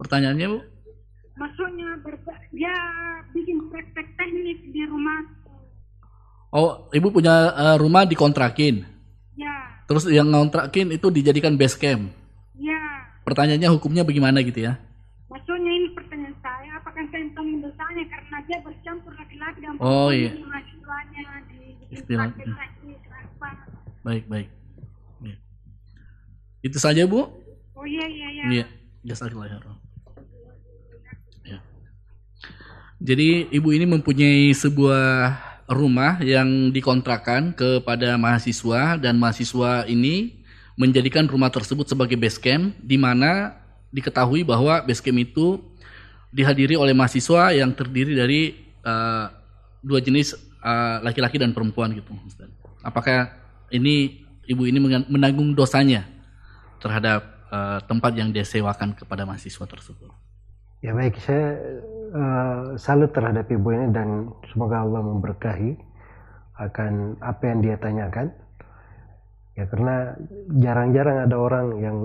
Pertanyaannya 0.00 0.46
Bu? 0.48 0.58
maksudnya 1.32 1.88
dia 2.52 2.74
bikin 3.32 3.68
praktek 3.68 4.08
teknik 4.16 4.58
di 4.72 4.82
rumah 4.88 5.20
Oh, 6.52 6.86
ibu 6.90 7.08
punya 7.10 7.32
eh, 7.50 7.76
rumah 7.76 8.04
dikontrakin. 8.04 8.84
ya 9.34 9.54
Terus 9.84 10.04
yang 10.06 10.28
ngontrakin 10.28 10.92
itu 10.92 11.08
dijadikan 11.08 11.56
base 11.56 11.74
camp. 11.74 12.12
ya 12.54 12.76
Pertanyaannya 13.22 13.68
hukumnya 13.70 14.02
bagaimana 14.02 14.40
gitu 14.40 14.60
ya? 14.62 14.76
maksudnya 15.24 15.72
ini 15.72 15.88
pertanyaan 15.90 16.36
saya 16.38 16.76
apakah 16.76 17.08
saya 17.08 17.24
tanggung 17.32 17.58
dosanya 17.58 18.04
karena 18.04 18.36
dia 18.44 18.58
bercampur 18.60 19.12
laki-laki 19.12 19.58
dan 19.58 19.74
Oh, 19.80 20.12
iya. 20.12 20.28
di 20.30 20.44
mahasiswanya 20.44 21.22
di 21.42 21.56
bikin 21.72 21.88
Istilah- 21.90 22.28
praktek 22.30 22.52
teknik 22.52 23.00
apa 23.08 23.48
Baik, 24.02 24.24
baik. 24.28 24.48
Ya. 25.20 25.34
Itu 26.60 26.76
saja, 26.76 27.08
Bu? 27.08 27.32
oh 27.72 27.86
iya 27.88 28.04
iya 28.04 28.28
iya 28.30 28.44
Iya. 28.52 28.64
Jazakallah 29.04 29.48
khairan. 29.48 29.76
Ya. 31.42 31.58
Jadi 33.00 33.28
ibu 33.50 33.68
ini 33.70 33.82
mempunyai 33.84 34.52
sebuah 34.52 35.32
rumah 35.72 36.20
yang 36.20 36.70
dikontrakan 36.70 37.56
kepada 37.56 38.14
mahasiswa 38.20 38.96
dan 39.00 39.18
mahasiswa 39.18 39.84
ini 39.88 40.38
menjadikan 40.76 41.28
rumah 41.28 41.52
tersebut 41.52 41.88
sebagai 41.88 42.16
base 42.16 42.40
camp 42.40 42.72
di 42.80 42.96
mana 42.96 43.56
diketahui 43.92 44.44
bahwa 44.44 44.80
base 44.80 45.04
camp 45.04 45.20
itu 45.20 45.60
dihadiri 46.32 46.80
oleh 46.80 46.96
mahasiswa 46.96 47.52
yang 47.52 47.76
terdiri 47.76 48.16
dari 48.16 48.40
eh, 48.80 49.26
dua 49.84 50.00
jenis 50.00 50.32
eh, 50.64 50.96
laki-laki 51.04 51.36
dan 51.36 51.52
perempuan 51.52 51.92
gitu. 51.92 52.16
Apakah 52.80 53.36
ini 53.68 54.24
ibu 54.48 54.64
ini 54.64 54.80
menanggung 55.06 55.52
dosanya 55.52 56.08
terhadap 56.80 57.20
eh, 57.52 57.78
tempat 57.84 58.12
yang 58.16 58.32
disewakan 58.32 58.96
kepada 58.96 59.28
mahasiswa 59.28 59.68
tersebut? 59.68 60.08
Ya 60.82 60.90
baik, 60.98 61.14
saya 61.22 61.62
eh, 62.10 62.62
salut 62.74 63.14
terhadap 63.14 63.46
ibu 63.46 63.70
ini 63.70 63.94
dan 63.94 64.34
semoga 64.50 64.82
Allah 64.82 64.98
memberkahi 64.98 65.78
akan 66.58 67.22
apa 67.22 67.42
yang 67.46 67.58
dia 67.62 67.78
tanyakan. 67.78 68.34
Ya 69.54 69.70
karena 69.70 70.18
jarang-jarang 70.58 71.30
ada 71.30 71.36
orang 71.38 71.66
yang 71.78 71.96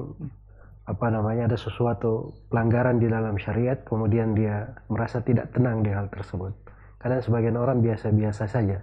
apa 0.86 1.10
namanya 1.10 1.50
ada 1.50 1.58
sesuatu 1.58 2.38
pelanggaran 2.54 3.02
di 3.02 3.10
dalam 3.10 3.34
syariat 3.42 3.82
kemudian 3.82 4.38
dia 4.38 4.70
merasa 4.94 5.26
tidak 5.26 5.50
tenang 5.58 5.82
di 5.82 5.90
hal 5.90 6.06
tersebut. 6.14 6.54
Kadang 7.02 7.26
sebagian 7.26 7.58
orang 7.58 7.82
biasa-biasa 7.82 8.46
saja 8.46 8.78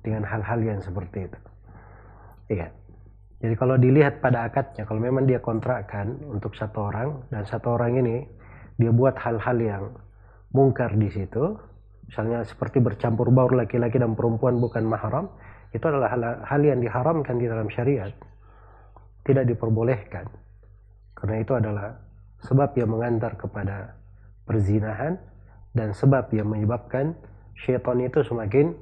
dengan 0.00 0.24
hal-hal 0.24 0.64
yang 0.64 0.80
seperti 0.80 1.28
itu. 1.28 1.40
Iya. 2.56 2.72
Jadi 3.44 3.52
kalau 3.52 3.76
dilihat 3.76 4.24
pada 4.24 4.48
akadnya, 4.48 4.88
kalau 4.88 4.96
memang 4.96 5.28
dia 5.28 5.44
kontrakkan 5.44 6.24
untuk 6.24 6.56
satu 6.56 6.88
orang 6.88 7.20
dan 7.28 7.44
satu 7.44 7.76
orang 7.76 8.00
ini 8.00 8.24
dia 8.76 8.92
buat 8.92 9.16
hal-hal 9.16 9.58
yang 9.60 9.84
mungkar 10.52 10.92
di 10.96 11.08
situ, 11.08 11.56
misalnya 12.08 12.44
seperti 12.44 12.80
bercampur 12.80 13.32
baur 13.32 13.56
laki-laki 13.56 13.96
dan 13.96 14.12
perempuan 14.12 14.60
bukan 14.60 14.84
mahram, 14.84 15.26
itu 15.72 15.84
adalah 15.84 16.08
hal, 16.12 16.22
hal 16.44 16.60
yang 16.62 16.80
diharamkan 16.80 17.36
di 17.36 17.48
dalam 17.48 17.68
syariat, 17.68 18.12
tidak 19.26 19.44
diperbolehkan, 19.48 20.28
karena 21.16 21.36
itu 21.42 21.52
adalah 21.56 21.96
sebab 22.44 22.76
yang 22.76 22.92
mengantar 22.92 23.34
kepada 23.34 23.96
perzinahan 24.46 25.18
dan 25.74 25.90
sebab 25.92 26.30
yang 26.32 26.48
menyebabkan 26.48 27.16
syaitan 27.56 27.98
itu 28.00 28.22
semakin 28.22 28.76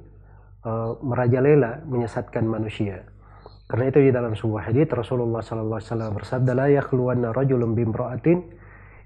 uh, 0.67 0.99
merajalela 1.01 1.81
menyesatkan 1.87 2.45
manusia. 2.45 3.03
Karena 3.65 3.89
itu 3.89 3.97
di 3.97 4.11
dalam 4.13 4.37
sebuah 4.37 4.69
hadis 4.69 4.85
Rasulullah 4.93 5.41
sallallahu 5.41 5.81
alaihi 5.81 5.89
wasallam 5.89 6.11
bersabda 6.13 6.51
la 6.53 6.67
yakhluwanna 6.69 7.33
rajulun 7.33 7.73
bimra'atin 7.73 8.37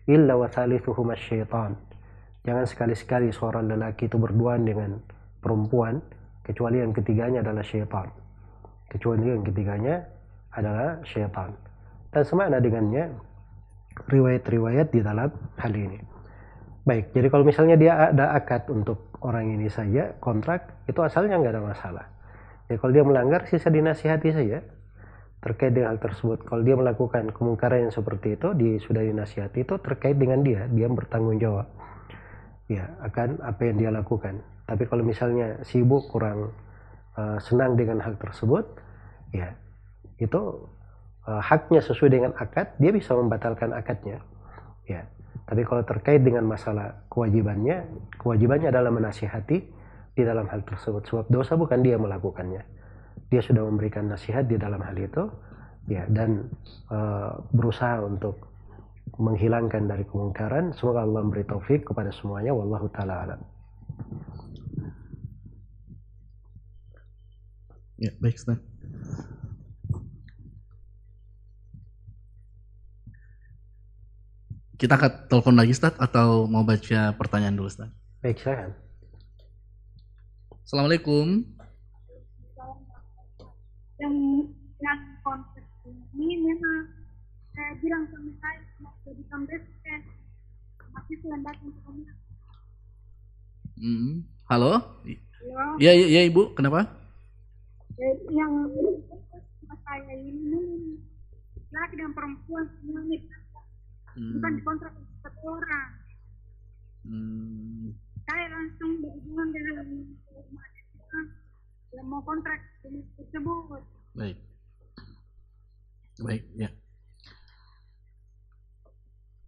illa 0.10 0.34
wa 0.34 0.50
thalithuhuma 0.50 1.13
syaitan. 1.13 1.78
Jangan 2.41 2.65
sekali-sekali 2.65 3.30
seorang 3.30 3.69
lelaki 3.69 4.10
itu 4.10 4.17
berduaan 4.17 4.65
dengan 4.65 4.98
perempuan 5.38 6.02
kecuali 6.41 6.82
yang 6.82 6.89
ketiganya 6.89 7.45
adalah 7.45 7.62
syaitan. 7.62 8.10
Kecuali 8.89 9.30
yang 9.30 9.45
ketiganya 9.45 10.02
adalah 10.58 10.98
syaitan. 11.06 11.54
Dan 12.10 12.26
semakna 12.26 12.58
dengannya 12.58 13.13
riwayat-riwayat 14.10 14.89
di 14.89 15.00
dalam 15.06 15.30
hal 15.62 15.74
ini. 15.78 16.02
Baik, 16.89 17.13
jadi 17.13 17.28
kalau 17.30 17.45
misalnya 17.45 17.78
dia 17.78 17.93
ada 18.10 18.34
akad 18.34 18.65
untuk 18.74 19.13
orang 19.22 19.45
ini 19.45 19.69
saja, 19.69 20.17
kontrak, 20.17 20.89
itu 20.89 20.98
asalnya 21.06 21.38
nggak 21.38 21.54
ada 21.54 21.62
masalah. 21.62 22.06
Ya 22.65 22.82
kalau 22.82 22.95
dia 22.95 23.06
melanggar, 23.06 23.45
sisa 23.45 23.69
dinasihati 23.69 24.30
saja 24.34 24.65
terkait 25.39 25.71
dengan 25.71 25.95
hal 25.95 25.99
tersebut. 26.04 26.43
Kalau 26.43 26.62
dia 26.63 26.75
melakukan 26.75 27.32
kemungkaran 27.32 27.88
yang 27.88 27.93
seperti 27.95 28.36
itu, 28.36 28.52
dia 28.60 28.75
sudah 28.84 29.02
dinasihati 29.04 29.63
itu 29.63 29.75
terkait 29.80 30.19
dengan 30.19 30.43
dia, 30.43 30.67
dia 30.67 30.88
bertanggung 30.91 31.39
jawab. 31.39 31.67
Ya, 32.67 32.86
akan 33.02 33.41
apa 33.41 33.62
yang 33.65 33.75
dia 33.80 33.89
lakukan. 33.89 34.43
Tapi 34.67 34.84
kalau 34.86 35.02
misalnya 35.02 35.58
sibuk 35.65 36.12
kurang 36.12 36.54
uh, 37.17 37.39
senang 37.41 37.73
dengan 37.73 38.04
hal 38.04 38.19
tersebut, 38.19 38.67
ya 39.34 39.56
itu 40.21 40.69
uh, 41.25 41.41
haknya 41.41 41.82
sesuai 41.82 42.12
dengan 42.12 42.32
akad, 42.38 42.75
dia 42.78 42.91
bisa 42.93 43.15
membatalkan 43.15 43.73
akadnya. 43.73 44.21
Ya. 44.86 45.08
Tapi 45.49 45.65
kalau 45.65 45.82
terkait 45.82 46.21
dengan 46.21 46.45
masalah 46.45 47.10
kewajibannya, 47.10 47.82
kewajibannya 48.21 48.69
adalah 48.69 48.93
menasihati 48.93 49.58
di 50.13 50.21
dalam 50.21 50.45
hal 50.45 50.62
tersebut. 50.62 51.10
Sebab 51.10 51.25
dosa 51.25 51.58
bukan 51.58 51.82
dia 51.82 51.97
melakukannya. 51.97 52.62
Dia 53.27 53.43
sudah 53.43 53.67
memberikan 53.67 54.08
nasihat 54.08 54.47
di 54.47 54.55
dalam 54.55 54.79
hal 54.79 54.95
itu, 54.95 55.27
ya 55.91 56.08
dan 56.08 56.47
uh, 56.88 57.43
berusaha 57.51 57.99
untuk 58.08 58.47
menghilangkan 59.19 59.91
dari 59.91 60.08
kemungkaran. 60.08 60.71
Semoga 60.79 61.03
Allah 61.03 61.21
memberi 61.27 61.43
taufik 61.43 61.84
kepada 61.84 62.10
semuanya. 62.15 62.55
Wallahu 62.55 62.88
taala 62.95 63.27
alam. 63.27 63.41
Ya, 67.99 68.15
baik, 68.23 68.39
Ustaz. 68.39 68.63
Kita 74.79 74.95
akan 74.95 75.27
telepon 75.27 75.60
lagi, 75.60 75.75
Ustaz, 75.75 75.91
atau 75.99 76.47
mau 76.47 76.63
baca 76.63 77.12
pertanyaan 77.19 77.60
dulu, 77.60 77.67
Ustaz? 77.67 77.91
Baik, 78.23 78.39
silakan. 78.39 78.71
Assalamualaikum. 80.63 81.43
Yang 84.00 84.16
yang 84.80 85.00
konsep 85.22 85.66
ini 85.84 86.40
memang 86.40 86.88
saya 87.52 87.76
bilang 87.84 88.08
sama 88.10 88.32
saya 88.40 88.60
mau 88.80 88.94
jadi 89.04 89.24
kambesken 89.28 90.00
tapi 90.80 91.14
sudah 91.20 91.40
datang 91.44 91.70
ke 91.70 91.80
kami 91.84 92.04
Hmm. 93.80 94.28
Halo? 94.52 94.76
ya 95.08 95.16
Ya, 95.80 95.92
ya, 95.96 96.20
ya, 96.20 96.22
Ibu. 96.28 96.52
Kenapa? 96.52 96.84
yang 98.28 98.52
sama 98.76 99.76
saya 99.88 100.14
ini 100.20 101.00
laki 101.70 101.96
dan 101.96 102.12
perempuan 102.12 102.68
semuanya 102.80 103.20
bukan 104.16 104.52
Hmm. 104.52 104.58
dikontrak 104.60 104.94
satu 105.24 105.40
orang 105.48 105.90
Hmm. 107.04 107.96
saya 108.24 108.46
langsung 108.52 109.00
berhubungan 109.00 109.48
dengan 109.56 109.88
yang 111.93 112.08
mau 112.08 112.21
kontrak 112.21 112.60
jenis 112.86 113.06
tersebut 113.17 113.82
Baik. 114.13 114.38
Baik, 116.19 116.43
ya. 116.58 116.69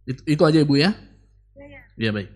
Itu, 0.08 0.20
itu 0.24 0.42
aja 0.42 0.58
Ibu 0.64 0.74
ya? 0.80 0.90
ya 1.54 1.66
ya 1.68 1.80
Ya, 2.00 2.10
baik. 2.10 2.30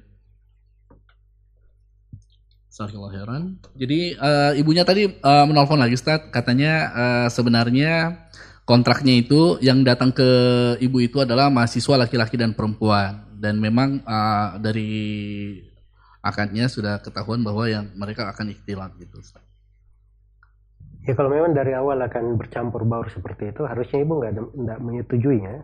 Jazakallahu 2.77 3.09
khairan. 3.17 3.43
Jadi 3.73 4.13
eh, 4.13 4.53
ibunya 4.61 4.85
tadi 4.85 5.09
eh, 5.09 5.45
menelpon 5.49 5.81
lagi 5.81 5.97
Ustaz, 5.97 6.29
katanya 6.29 6.93
eh, 6.93 7.29
sebenarnya 7.33 8.29
kontraknya 8.69 9.17
itu 9.17 9.57
yang 9.65 9.81
datang 9.81 10.13
ke 10.13 10.29
ibu 10.85 11.01
itu 11.01 11.25
adalah 11.25 11.49
mahasiswa 11.49 12.05
laki-laki 12.05 12.37
dan 12.37 12.53
perempuan 12.53 13.33
dan 13.41 13.57
memang 13.57 14.05
eh, 14.05 14.49
dari 14.61 14.93
akadnya 16.21 16.69
sudah 16.69 17.01
ketahuan 17.01 17.41
bahwa 17.41 17.65
yang 17.65 17.89
mereka 17.97 18.29
akan 18.29 18.53
ikhtilat 18.53 18.93
gitu. 19.01 19.25
Ustaz. 19.25 19.56
Ya 21.07 21.15
kalau 21.15 21.31
memang 21.31 21.55
dari 21.55 21.71
awal 21.71 22.03
akan 22.03 22.35
bercampur 22.35 22.83
baur 22.83 23.07
seperti 23.07 23.55
itu, 23.55 23.63
harusnya 23.63 24.03
ibu 24.03 24.19
nggak 24.19 24.59
nggak 24.59 24.79
menyetujuinya. 24.83 25.55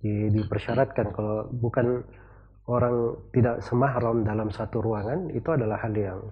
Di, 0.00 0.32
dipersyaratkan 0.32 1.12
kalau 1.12 1.52
bukan 1.52 2.00
orang 2.64 3.20
tidak 3.36 3.60
semahram 3.60 4.24
dalam 4.24 4.48
satu 4.48 4.80
ruangan, 4.80 5.28
itu 5.36 5.44
adalah 5.52 5.76
hal 5.84 5.92
yang 5.92 6.24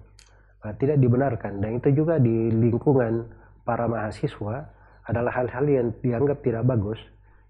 uh, 0.65 0.73
tidak 0.81 0.97
dibenarkan. 0.97 1.61
Dan 1.61 1.77
itu 1.77 1.93
juga 1.93 2.17
di 2.17 2.49
lingkungan 2.49 3.29
para 3.61 3.85
mahasiswa 3.85 4.73
adalah 5.05 5.29
hal-hal 5.37 5.65
yang 5.69 5.87
dianggap 6.01 6.41
tidak 6.41 6.65
bagus. 6.65 6.97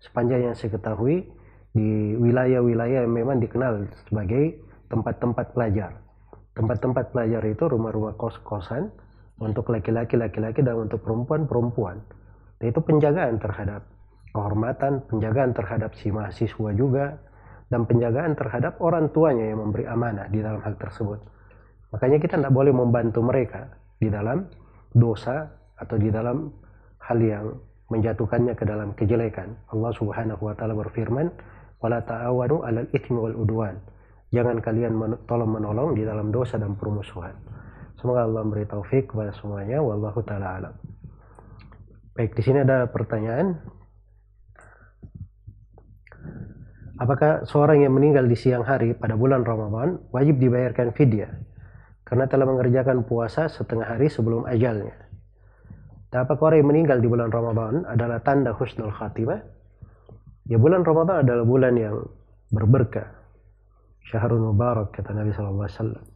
Sepanjang 0.04 0.52
yang 0.52 0.56
saya 0.60 0.76
ketahui 0.76 1.24
di 1.72 2.20
wilayah-wilayah 2.20 3.08
yang 3.08 3.16
memang 3.16 3.40
dikenal 3.40 3.88
sebagai 4.12 4.60
tempat-tempat 4.92 5.56
pelajar. 5.56 6.04
Tempat-tempat 6.52 7.16
pelajar 7.16 7.44
itu 7.48 7.64
rumah-rumah 7.64 8.20
kos-kosan 8.20 8.92
untuk 9.42 9.68
laki-laki 9.72 10.16
laki-laki 10.16 10.64
dan 10.64 10.80
untuk 10.80 11.04
perempuan 11.04 11.44
perempuan 11.48 12.00
dan 12.60 12.66
itu 12.72 12.80
penjagaan 12.80 13.36
terhadap 13.40 13.82
kehormatan 14.32 15.04
penjagaan 15.08 15.52
terhadap 15.52 15.92
si 16.00 16.12
mahasiswa 16.12 16.70
juga 16.76 17.20
dan 17.70 17.90
penjagaan 17.90 18.38
terhadap 18.38 18.78
orang 18.80 19.10
tuanya 19.10 19.50
yang 19.50 19.60
memberi 19.62 19.90
amanah 19.90 20.30
di 20.30 20.40
dalam 20.42 20.62
hal 20.62 20.78
tersebut. 20.78 21.18
Makanya 21.90 22.18
kita 22.22 22.38
tidak 22.38 22.54
boleh 22.54 22.74
membantu 22.76 23.26
mereka 23.26 23.72
di 23.98 24.12
dalam 24.12 24.46
dosa 24.94 25.50
atau 25.80 25.96
di 25.98 26.14
dalam 26.14 26.52
hal 27.02 27.20
yang 27.20 27.46
menjatuhkannya 27.90 28.54
ke 28.58 28.66
dalam 28.66 28.94
kejelekan. 28.98 29.56
Allah 29.74 29.92
Subhanahu 29.94 30.42
wa 30.42 30.54
taala 30.58 30.74
berfirman, 30.78 31.28
"Wala 31.82 32.02
ta'awanu 32.02 32.66
'alal 32.66 32.90
itsmi 32.94 33.18
wal 33.18 33.38
udwan." 33.38 33.78
Jangan 34.34 34.60
kalian 34.60 34.94
tolong 35.30 35.52
menolong 35.54 35.96
di 35.96 36.04
dalam 36.04 36.34
dosa 36.34 36.58
dan 36.58 36.76
permusuhan. 36.76 37.34
Semoga 38.06 38.22
Allah 38.22 38.46
memberi 38.46 38.70
taufik 38.70 39.10
kepada 39.10 39.34
semuanya. 39.34 39.82
Wallahu 39.82 40.22
taala 40.22 40.62
alam. 40.62 40.78
Baik, 42.14 42.38
di 42.38 42.46
sini 42.46 42.62
ada 42.62 42.86
pertanyaan. 42.86 43.58
Apakah 47.02 47.50
seorang 47.50 47.82
yang 47.82 47.98
meninggal 47.98 48.30
di 48.30 48.38
siang 48.38 48.62
hari 48.62 48.94
pada 48.94 49.18
bulan 49.18 49.42
Ramadan 49.42 50.06
wajib 50.14 50.38
dibayarkan 50.38 50.94
fidyah 50.94 51.34
karena 52.06 52.30
telah 52.30 52.46
mengerjakan 52.46 53.10
puasa 53.10 53.50
setengah 53.50 53.98
hari 53.98 54.06
sebelum 54.06 54.46
ajalnya? 54.54 54.94
Dan 56.14 56.30
apakah 56.30 56.54
orang 56.54 56.62
yang 56.62 56.70
meninggal 56.70 57.02
di 57.02 57.10
bulan 57.10 57.34
Ramadan 57.34 57.90
adalah 57.90 58.22
tanda 58.22 58.54
husnul 58.54 58.94
khatimah? 58.94 59.42
Ya 60.46 60.62
bulan 60.62 60.86
Ramadan 60.86 61.26
adalah 61.26 61.42
bulan 61.42 61.74
yang 61.74 62.06
berberkah. 62.54 63.18
Syahrul 64.06 64.46
Mubarak 64.46 64.94
kata 64.94 65.10
Nabi 65.10 65.34
SAW. 65.34 66.15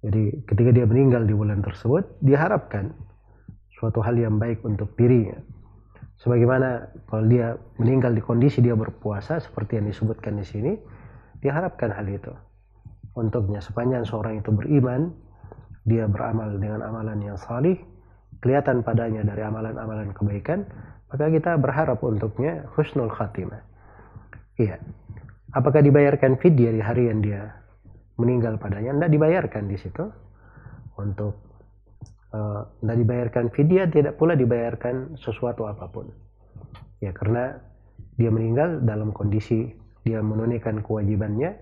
Jadi 0.00 0.44
ketika 0.48 0.70
dia 0.72 0.86
meninggal 0.88 1.28
di 1.28 1.36
bulan 1.36 1.60
tersebut, 1.60 2.20
diharapkan 2.24 2.92
suatu 3.76 4.00
hal 4.00 4.16
yang 4.16 4.40
baik 4.40 4.64
untuk 4.64 4.96
dirinya. 4.96 5.36
Sebagaimana 6.20 6.92
kalau 7.08 7.24
dia 7.28 7.56
meninggal 7.80 8.12
di 8.12 8.20
kondisi 8.20 8.60
dia 8.60 8.76
berpuasa 8.76 9.40
seperti 9.40 9.80
yang 9.80 9.88
disebutkan 9.88 10.36
di 10.36 10.44
sini 10.44 10.72
diharapkan 11.40 11.92
hal 11.92 12.04
itu. 12.08 12.32
Untuknya 13.16 13.64
sepanjang 13.64 14.04
seorang 14.04 14.44
itu 14.44 14.52
beriman 14.52 15.12
dia 15.88 16.04
beramal 16.04 16.60
dengan 16.60 16.84
amalan 16.84 17.24
yang 17.24 17.40
salih 17.40 17.80
kelihatan 18.44 18.84
padanya 18.84 19.24
dari 19.24 19.40
amalan-amalan 19.44 20.12
kebaikan 20.12 20.68
maka 21.08 21.26
kita 21.32 21.56
berharap 21.56 21.98
untuknya 22.04 22.68
husnul 22.76 23.10
khatimah. 23.10 23.64
Iya. 24.60 24.76
Apakah 25.50 25.82
dibayarkan 25.82 26.38
fidyah 26.38 26.72
di 26.76 26.82
hari 26.84 27.10
yang 27.10 27.24
dia 27.24 27.59
meninggal 28.20 28.60
padanya 28.60 28.92
tidak 28.92 29.10
dibayarkan 29.16 29.64
di 29.72 29.76
situ. 29.80 30.04
Untuk 31.00 31.40
tidak 32.30 32.94
uh, 32.94 33.00
dibayarkan 33.00 33.50
fidyah 33.50 33.88
tidak 33.90 34.14
pula 34.14 34.38
dibayarkan 34.38 35.18
sesuatu 35.18 35.66
apa 35.66 35.90
pun. 35.90 36.06
Ya 37.02 37.10
karena 37.10 37.58
dia 38.20 38.28
meninggal 38.28 38.84
dalam 38.84 39.10
kondisi 39.10 39.72
dia 40.04 40.20
menunaikan 40.20 40.84
kewajibannya 40.84 41.56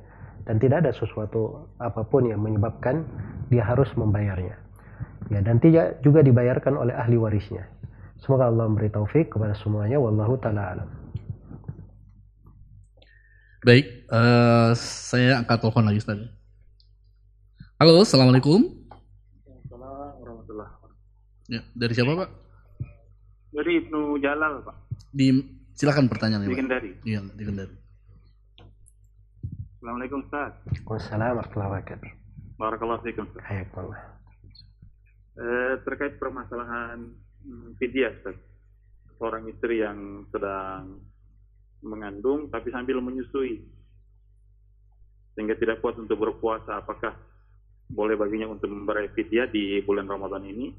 dan 0.44 0.56
tidak 0.60 0.86
ada 0.86 0.92
sesuatu 0.94 1.70
apa 1.78 2.02
pun 2.04 2.28
yang 2.28 2.42
menyebabkan 2.42 3.06
dia 3.48 3.64
harus 3.64 3.88
membayarnya. 3.96 4.58
Ya 5.32 5.40
dan 5.40 5.62
tidak 5.62 6.02
juga 6.04 6.20
dibayarkan 6.20 6.76
oleh 6.76 6.92
ahli 6.92 7.16
warisnya. 7.16 7.64
Semoga 8.18 8.50
Allah 8.50 8.66
memberi 8.66 8.90
taufik 8.90 9.30
kepada 9.30 9.54
semuanya. 9.54 10.02
Wallahu 10.02 10.34
taala 10.42 10.62
alam. 10.74 10.88
Baik 13.64 14.06
uh, 14.10 14.70
saya 14.78 15.42
angkat 15.42 15.58
telepon 15.58 15.86
lagi 15.86 15.98
Ustaz 15.98 16.37
halo 17.78 18.02
assalamualaikum 18.02 18.74
Ya, 21.48 21.64
dari 21.72 21.96
siapa 21.96 22.12
Pak? 22.12 22.28
Dari 23.56 23.80
Ibnu 23.80 24.20
Jalal 24.20 24.60
Pak. 24.60 24.76
Di 25.08 25.32
silakan 25.72 26.12
pertanyaannya. 26.12 26.52
Di 26.52 26.60
Kendari. 26.60 26.90
Iya, 27.08 27.24
di 27.24 27.40
Kendari. 27.40 27.72
Assalamualaikum 29.80 30.28
Ustaz. 30.28 30.60
Waalaikumsalam 30.84 31.32
warahmatullahi 31.40 31.70
wabarakatuh. 31.72 32.10
Barakallahu 32.60 33.00
fiikum 33.00 33.24
Ustaz. 33.32 33.42
Hayakallah. 33.48 34.00
Eh, 35.40 35.74
terkait 35.88 36.20
permasalahan 36.20 37.16
hmm, 37.48 37.80
fidyah 37.80 38.12
Ustaz. 38.20 38.36
Seorang 39.16 39.48
istri 39.48 39.80
yang 39.80 40.28
sedang 40.28 41.00
mengandung 41.80 42.52
tapi 42.52 42.68
sambil 42.76 43.00
menyusui 43.00 43.64
sehingga 45.32 45.56
tidak 45.56 45.80
kuat 45.80 45.96
untuk 45.96 46.20
berpuasa 46.20 46.84
apakah 46.84 47.14
boleh 47.88 48.14
baginya 48.20 48.52
untuk 48.52 48.68
membayar 48.68 49.08
fidyah 49.16 49.48
di 49.48 49.80
bulan 49.82 50.06
Ramadan 50.06 50.44
ini. 50.44 50.70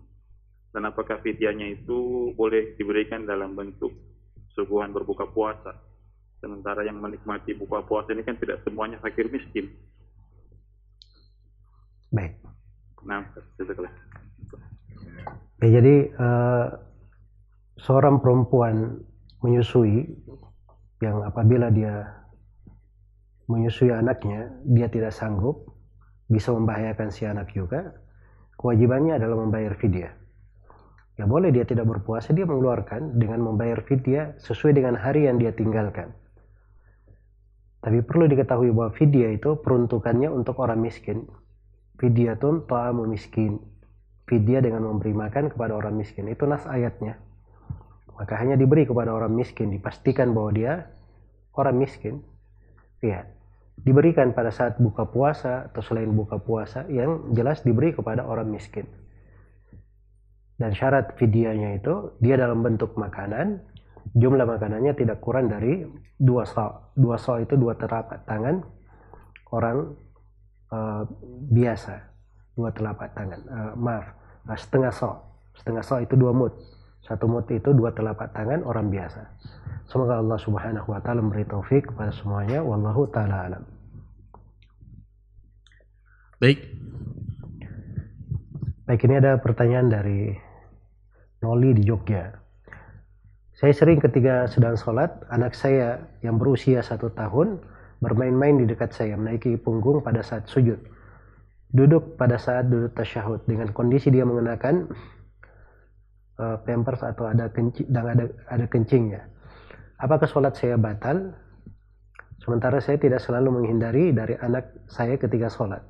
Dan 0.69 0.85
apakah 0.85 1.17
fidyahnya 1.25 1.81
itu 1.81 2.29
boleh 2.37 2.77
diberikan 2.77 3.25
dalam 3.25 3.57
bentuk 3.57 3.89
suguhan 4.53 4.93
berbuka 4.93 5.25
puasa? 5.25 5.73
Sementara 6.39 6.85
yang 6.85 7.01
menikmati 7.01 7.57
buka 7.57 7.81
puasa 7.83 8.13
ini 8.13 8.21
kan 8.21 8.37
tidak 8.37 8.61
semuanya 8.61 9.01
fakir 9.01 9.27
miskin. 9.27 9.73
Baik. 12.13 12.37
Nah 13.05 13.25
setelah 13.57 13.91
ya, 15.61 15.67
jadi 15.81 15.95
uh, 16.15 16.67
seorang 17.81 18.21
perempuan 18.21 19.01
menyusui 19.41 20.05
yang 20.99 21.23
apabila 21.23 21.71
dia 21.71 22.25
menyusui 23.47 23.89
anaknya 23.89 24.51
dia 24.67 24.87
tidak 24.91 25.15
sanggup 25.15 25.68
bisa 26.29 26.53
membahayakan 26.53 27.09
si 27.09 27.25
anak 27.25 27.51
juga 27.51 27.97
kewajibannya 28.55 29.17
adalah 29.17 29.43
membayar 29.43 29.73
fidyah 29.75 30.13
Ya 31.19 31.27
boleh 31.27 31.51
dia 31.51 31.67
tidak 31.67 31.83
berpuasa, 31.83 32.31
dia 32.31 32.47
mengeluarkan 32.47 33.19
dengan 33.19 33.43
membayar 33.43 33.83
fidyah 33.83 34.39
sesuai 34.39 34.71
dengan 34.71 34.95
hari 34.95 35.27
yang 35.27 35.35
dia 35.35 35.51
tinggalkan. 35.51 36.15
Tapi 37.83 37.99
perlu 38.07 38.31
diketahui 38.31 38.71
bahwa 38.71 38.95
fidyah 38.95 39.35
itu 39.35 39.59
peruntukannya 39.59 40.31
untuk 40.31 40.55
orang 40.63 40.79
miskin. 40.79 41.27
Fidyah 41.99 42.39
itu 42.39 42.63
ta'amu 42.63 43.03
miskin. 43.03 43.59
Fidyah 44.31 44.63
dengan 44.63 44.87
memberi 44.87 45.11
makan 45.11 45.51
kepada 45.51 45.75
orang 45.75 45.99
miskin. 45.99 46.31
Itu 46.31 46.47
nas 46.47 46.63
ayatnya. 46.63 47.19
Maka 48.15 48.39
hanya 48.39 48.55
diberi 48.55 48.87
kepada 48.87 49.11
orang 49.11 49.35
miskin. 49.35 49.75
Dipastikan 49.75 50.31
bahwa 50.31 50.55
dia 50.55 50.87
orang 51.51 51.83
miskin. 51.83 52.23
Ya, 53.03 53.27
diberikan 53.83 54.35
pada 54.35 54.51
saat 54.51 54.75
buka 54.79 55.07
puasa 55.07 55.71
atau 55.71 55.81
selain 55.83 56.11
buka 56.11 56.39
puasa 56.39 56.83
yang 56.91 57.31
jelas 57.31 57.63
diberi 57.63 57.95
kepada 57.95 58.27
orang 58.27 58.51
miskin. 58.51 58.87
Dan 60.59 60.75
syarat 60.75 61.15
fidyahnya 61.15 61.79
itu 61.79 62.19
dia 62.19 62.35
dalam 62.35 62.59
bentuk 62.59 62.99
makanan 62.99 63.63
jumlah 64.11 64.43
makanannya 64.43 64.91
tidak 64.97 65.23
kurang 65.23 65.47
dari 65.47 65.87
dua 66.19 66.43
so 66.43 66.91
dua 66.97 67.15
so 67.15 67.39
itu 67.39 67.55
dua 67.55 67.79
telapak 67.79 68.27
tangan 68.27 68.59
orang 69.55 69.95
uh, 70.71 71.03
biasa. 71.47 71.95
Dua 72.59 72.75
telapak 72.75 73.15
tangan 73.15 73.39
uh, 73.47 73.73
maaf 73.79 74.05
uh, 74.51 74.57
setengah 74.59 74.91
so. 74.91 75.11
Setengah 75.55 75.83
so 75.83 75.95
itu 76.03 76.19
dua 76.19 76.35
mut 76.35 76.78
satu 77.09 77.25
mut 77.25 77.49
itu 77.49 77.73
dua 77.73 77.89
telapak 77.89 78.29
tangan 78.37 78.61
orang 78.69 78.93
biasa. 78.93 79.25
Semoga 79.89 80.21
Allah 80.21 80.37
subhanahu 80.37 80.93
wa 80.93 81.01
ta'ala 81.01 81.25
memberi 81.25 81.49
taufik 81.49 81.89
kepada 81.89 82.13
semuanya. 82.13 82.61
Wallahu 82.61 83.09
ta'ala 83.09 83.49
alam. 83.49 83.63
Baik. 86.37 86.61
Baik 88.85 89.01
ini 89.09 89.15
ada 89.17 89.41
pertanyaan 89.41 89.89
dari 89.89 90.37
Noli 91.41 91.73
di 91.73 91.81
Jogja. 91.81 92.29
Saya 93.57 93.73
sering 93.73 93.97
ketika 93.97 94.45
sedang 94.45 94.77
sholat, 94.77 95.09
anak 95.33 95.57
saya 95.57 96.05
yang 96.21 96.37
berusia 96.37 96.85
satu 96.85 97.09
tahun 97.11 97.59
bermain-main 97.99 98.61
di 98.61 98.69
dekat 98.69 98.93
saya, 98.93 99.17
menaiki 99.17 99.57
punggung 99.57 100.05
pada 100.05 100.21
saat 100.21 100.45
sujud. 100.45 100.77
Duduk 101.73 102.15
pada 102.15 102.37
saat 102.37 102.69
duduk 102.69 102.93
tasyahud. 102.93 103.43
Dengan 103.49 103.73
kondisi 103.73 104.13
dia 104.13 104.23
mengenakan 104.23 104.93
uh, 106.39 106.57
pampers 106.63 107.03
atau 107.03 107.27
ada 107.27 107.51
kencing 107.51 107.87
dan 107.91 108.15
ada 108.15 108.25
ada 108.47 108.65
kencingnya. 108.65 109.27
Apakah 109.99 110.25
sholat 110.25 110.55
saya 110.55 110.79
batal? 110.79 111.35
Sementara 112.39 112.79
saya 112.79 112.95
tidak 112.95 113.19
selalu 113.19 113.59
menghindari 113.61 114.15
dari 114.15 114.39
anak 114.39 114.87
saya 114.87 115.19
ketika 115.19 115.51
sholat. 115.51 115.83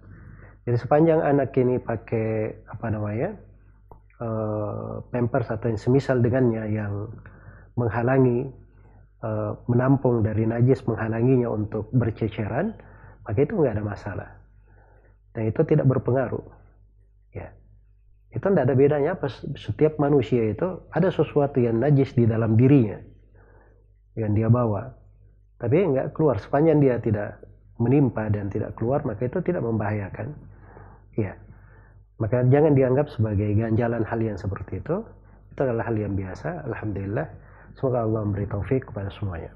Jadi 0.66 0.76
sepanjang 0.82 1.22
anak 1.22 1.54
ini 1.56 1.78
pakai 1.78 2.66
apa 2.66 2.88
namanya 2.90 3.38
uh, 4.20 5.02
pampers 5.14 5.50
atau 5.50 5.72
yang 5.72 5.80
semisal 5.80 6.20
dengannya 6.20 6.64
yang 6.74 7.08
menghalangi 7.80 8.52
uh, 9.24 9.56
menampung 9.72 10.22
dari 10.24 10.44
najis 10.44 10.84
menghalanginya 10.84 11.48
untuk 11.48 11.88
berceceran 11.96 12.76
maka 13.24 13.40
itu 13.40 13.56
nggak 13.56 13.80
ada 13.80 13.86
masalah 13.86 14.30
dan 15.32 15.48
itu 15.48 15.62
tidak 15.64 15.88
berpengaruh 15.88 16.44
itu 18.30 18.46
tidak 18.46 18.64
ada 18.70 18.76
bedanya 18.78 19.10
apa 19.18 19.28
setiap 19.58 19.98
manusia 19.98 20.54
itu 20.54 20.86
ada 20.94 21.10
sesuatu 21.10 21.58
yang 21.58 21.82
najis 21.82 22.14
di 22.14 22.30
dalam 22.30 22.54
dirinya 22.54 23.02
yang 24.14 24.38
dia 24.38 24.48
bawa 24.52 24.94
tapi 25.58 25.82
nggak 25.82 26.14
keluar 26.14 26.38
sepanjang 26.38 26.78
dia 26.80 27.02
tidak 27.02 27.42
menimpa 27.82 28.30
dan 28.30 28.52
tidak 28.54 28.78
keluar 28.78 29.02
maka 29.02 29.26
itu 29.26 29.42
tidak 29.42 29.66
membahayakan 29.66 30.36
ya 31.18 31.34
maka 32.20 32.44
jangan 32.52 32.76
dianggap 32.76 33.08
sebagai 33.16 33.48
ganjalan 33.56 34.04
hal 34.04 34.20
yang 34.20 34.36
seperti 34.36 34.84
itu. 34.84 35.00
Itu 35.56 35.60
adalah 35.64 35.88
hal 35.88 35.96
yang 35.96 36.20
biasa. 36.20 36.68
Alhamdulillah. 36.68 37.26
Semoga 37.80 38.04
Allah 38.04 38.22
memberi 38.28 38.46
taufik 38.52 38.92
kepada 38.92 39.08
semuanya. 39.08 39.56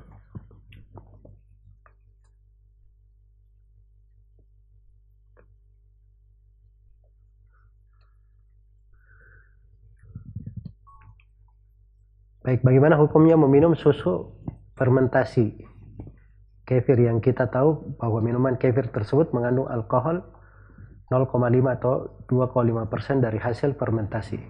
Baik, 12.44 12.60
bagaimana 12.60 13.00
hukumnya 13.00 13.39
meminum 13.39 13.72
susu 13.72 14.36
fermentasi 14.76 15.64
kefir 16.68 17.00
yang 17.00 17.24
kita 17.24 17.48
tahu 17.48 17.96
bahwa 17.96 18.20
minuman 18.20 18.60
kefir 18.60 18.91
tersebut 18.91 19.32
mengandung 19.32 19.72
alkohol 19.72 20.20
0,5 21.08 21.32
atau 21.80 22.20
2,5 22.28 22.91
persen 22.91 23.24
dari 23.24 23.39
hasil 23.39 23.80
fermentasi. 23.80 24.44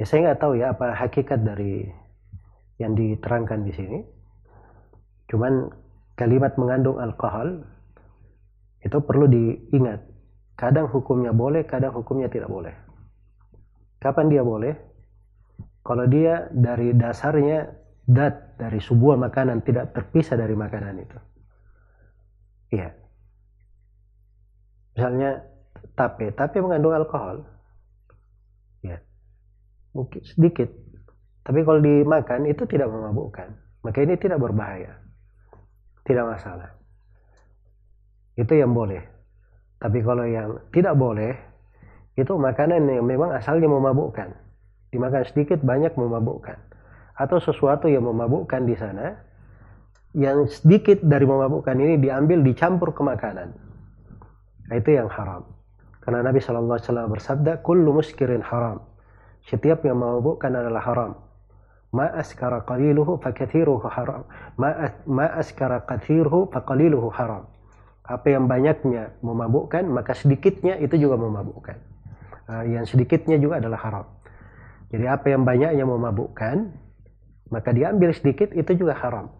Ya, 0.00 0.04
saya 0.08 0.32
nggak 0.32 0.40
tahu 0.40 0.52
ya 0.56 0.72
apa 0.72 0.96
hakikat 0.96 1.44
dari 1.44 1.92
yang 2.80 2.96
diterangkan 2.96 3.68
di 3.68 3.72
sini. 3.76 3.98
Cuman 5.28 5.68
kalimat 6.16 6.56
mengandung 6.56 6.96
alkohol 6.96 7.68
itu 8.80 8.96
perlu 9.04 9.28
diingat. 9.28 10.00
Kadang 10.56 10.88
hukumnya 10.88 11.36
boleh, 11.36 11.68
kadang 11.68 11.92
hukumnya 11.92 12.32
tidak 12.32 12.48
boleh. 12.48 12.72
Kapan 14.00 14.32
dia 14.32 14.40
boleh? 14.40 14.91
Kalau 15.82 16.06
dia 16.06 16.46
dari 16.54 16.94
dasarnya 16.94 17.66
dat 18.06 18.54
dari 18.58 18.78
sebuah 18.78 19.18
makanan 19.18 19.66
tidak 19.66 19.90
terpisah 19.94 20.38
dari 20.38 20.54
makanan 20.54 20.94
itu. 21.02 21.18
Iya. 22.78 22.88
Misalnya 24.94 25.30
tape, 25.98 26.30
tape 26.38 26.58
mengandung 26.62 26.94
alkohol. 26.94 27.42
Ya. 28.86 29.02
Mungkin 29.94 30.22
sedikit. 30.22 30.70
Tapi 31.42 31.66
kalau 31.66 31.82
dimakan 31.82 32.46
itu 32.46 32.62
tidak 32.70 32.86
memabukkan. 32.86 33.50
Maka 33.82 33.98
ini 34.06 34.14
tidak 34.14 34.38
berbahaya. 34.38 35.02
Tidak 36.06 36.22
masalah. 36.22 36.70
Itu 38.38 38.54
yang 38.54 38.70
boleh. 38.70 39.02
Tapi 39.82 39.98
kalau 40.06 40.22
yang 40.22 40.62
tidak 40.70 40.94
boleh, 40.94 41.34
itu 42.14 42.30
makanan 42.38 42.86
yang 42.86 43.02
memang 43.02 43.34
asalnya 43.34 43.66
memabukkan 43.66 44.41
dimakan 44.92 45.24
sedikit 45.24 45.64
banyak 45.64 45.96
memabukkan. 45.96 46.60
Atau 47.16 47.40
sesuatu 47.40 47.88
yang 47.88 48.04
memabukkan 48.04 48.68
di 48.68 48.76
sana 48.76 49.16
yang 50.12 50.44
sedikit 50.44 51.00
dari 51.00 51.24
memabukkan 51.24 51.72
ini 51.72 51.96
diambil 51.96 52.44
dicampur 52.44 52.92
ke 52.92 53.00
makanan. 53.00 53.48
Nah, 54.68 54.74
itu 54.76 54.92
yang 54.92 55.08
haram. 55.08 55.48
Karena 56.04 56.20
Nabi 56.20 56.44
SAW 56.44 57.08
bersabda 57.08 57.64
kullu 57.64 57.96
muskirin 57.96 58.44
haram. 58.44 58.84
Setiap 59.48 59.80
yang 59.88 59.96
memabukkan 59.96 60.52
adalah 60.52 60.84
haram. 60.84 61.12
Ma 61.92 62.12
askara 62.12 62.60
qaliluhu 62.68 63.16
fakathiruhu 63.20 63.88
haram. 63.88 64.28
Ma, 64.60 64.92
ma 65.08 65.26
askara 65.40 65.80
kathiruhu 65.88 66.52
haram. 67.16 67.48
Apa 68.04 68.28
yang 68.28 68.44
banyaknya 68.44 69.16
memabukkan 69.24 69.88
maka 69.88 70.12
sedikitnya 70.12 70.76
itu 70.84 71.00
juga 71.00 71.16
memabukkan. 71.16 71.76
Uh, 72.50 72.64
yang 72.66 72.84
sedikitnya 72.84 73.38
juga 73.38 73.62
adalah 73.62 73.78
haram 73.78 74.06
jadi 74.92 75.16
apa 75.16 75.32
yang 75.32 75.48
banyak 75.48 75.72
yang 75.80 75.88
memabukkan, 75.88 76.68
maka 77.48 77.72
diambil 77.72 78.12
sedikit 78.12 78.52
itu 78.52 78.76
juga 78.76 78.92
haram. 79.00 79.32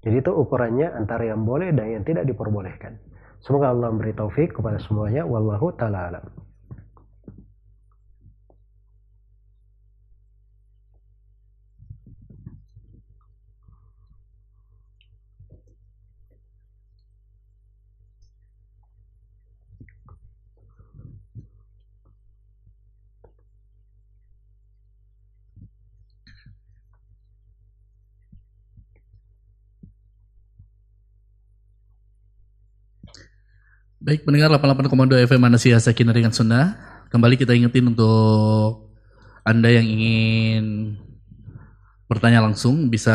Jadi 0.00 0.24
itu 0.24 0.32
ukurannya 0.32 0.88
antara 0.88 1.28
yang 1.28 1.44
boleh 1.44 1.68
dan 1.76 2.00
yang 2.00 2.04
tidak 2.08 2.24
diperbolehkan. 2.24 2.96
Semoga 3.44 3.70
Allah 3.70 3.92
memberi 3.92 4.16
taufik 4.16 4.56
kepada 4.56 4.80
semuanya. 4.80 5.28
Wallahu 5.28 5.76
ta'ala 5.76 6.10
alam. 6.10 6.47
Baik, 33.98 34.22
pendengar 34.22 34.46
88,2 34.54 35.26
FM 35.26 35.42
Manasih 35.42 35.74
Sakinah 35.74 36.14
dengan 36.14 36.30
Sunnah. 36.30 36.78
Kembali 37.10 37.34
kita 37.34 37.50
ingetin 37.50 37.90
untuk 37.90 38.94
Anda 39.42 39.74
yang 39.74 39.90
ingin 39.90 40.94
bertanya 42.06 42.46
langsung 42.46 42.94
bisa 42.94 43.10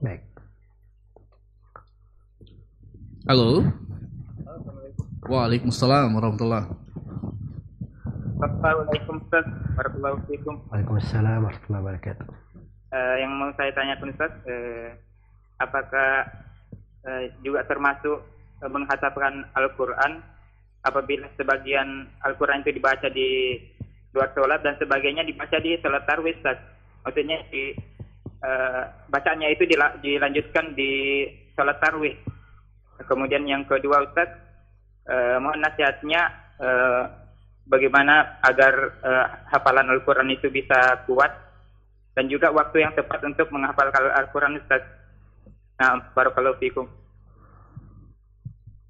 Baik. 0.00 0.24
Halo. 3.28 3.66
Waalaikumsalam 5.26 6.14
warahmatullahi 6.14 6.70
Assalamualaikum 8.36 9.18
Ustaz 9.18 9.46
warahmatullahi 9.74 10.14
wabarakatuh. 10.16 10.54
Waalaikumsalam 10.70 11.38
warahmatullahi 11.42 11.82
wabarakatuh. 11.82 12.26
Uh, 12.94 13.16
yang 13.18 13.32
mau 13.34 13.50
saya 13.58 13.70
tanyakan 13.74 14.12
Ustaz, 14.14 14.32
uh, 14.46 14.88
apakah 15.58 16.10
uh, 17.04 17.24
juga 17.42 17.66
termasuk 17.66 18.22
menghafalkan 18.64 19.44
Al-Quran 19.52 20.24
apabila 20.86 21.26
sebagian 21.36 22.06
Al-Quran 22.24 22.62
itu 22.62 22.72
dibaca 22.78 23.08
di 23.10 23.60
luar 24.16 24.32
sholat 24.32 24.64
dan 24.64 24.80
sebagainya 24.80 25.26
dibaca 25.26 25.60
di 25.60 25.76
sholat 25.82 26.08
tarwih. 26.08 26.36
Maksudnya 27.04 27.38
di 27.52 27.76
uh, 28.40 28.82
bacanya 29.12 29.52
itu 29.52 29.68
dilanjutkan 30.00 30.72
di 30.72 31.26
sholat 31.52 31.76
tarwih. 31.82 32.16
Kemudian 33.04 33.44
yang 33.44 33.68
kedua 33.68 34.08
Ustaz, 34.08 34.32
uh, 35.10 35.36
mohon 35.36 35.60
nasihatnya 35.60 36.32
uh, 36.56 37.02
bagaimana 37.68 38.40
agar 38.40 38.74
uh, 39.04 39.26
hafalan 39.52 39.92
Al-Quran 39.92 40.32
itu 40.32 40.48
bisa 40.48 41.04
kuat 41.04 41.34
dan 42.16 42.32
juga 42.32 42.48
waktu 42.48 42.80
yang 42.80 42.96
tepat 42.96 43.20
untuk 43.28 43.52
menghafalkan 43.52 44.08
Al-Quran 44.16 44.56
Ustaz. 44.64 44.80
Nah, 45.76 46.08
barakallahu 46.16 46.56
fikum. 46.56 46.88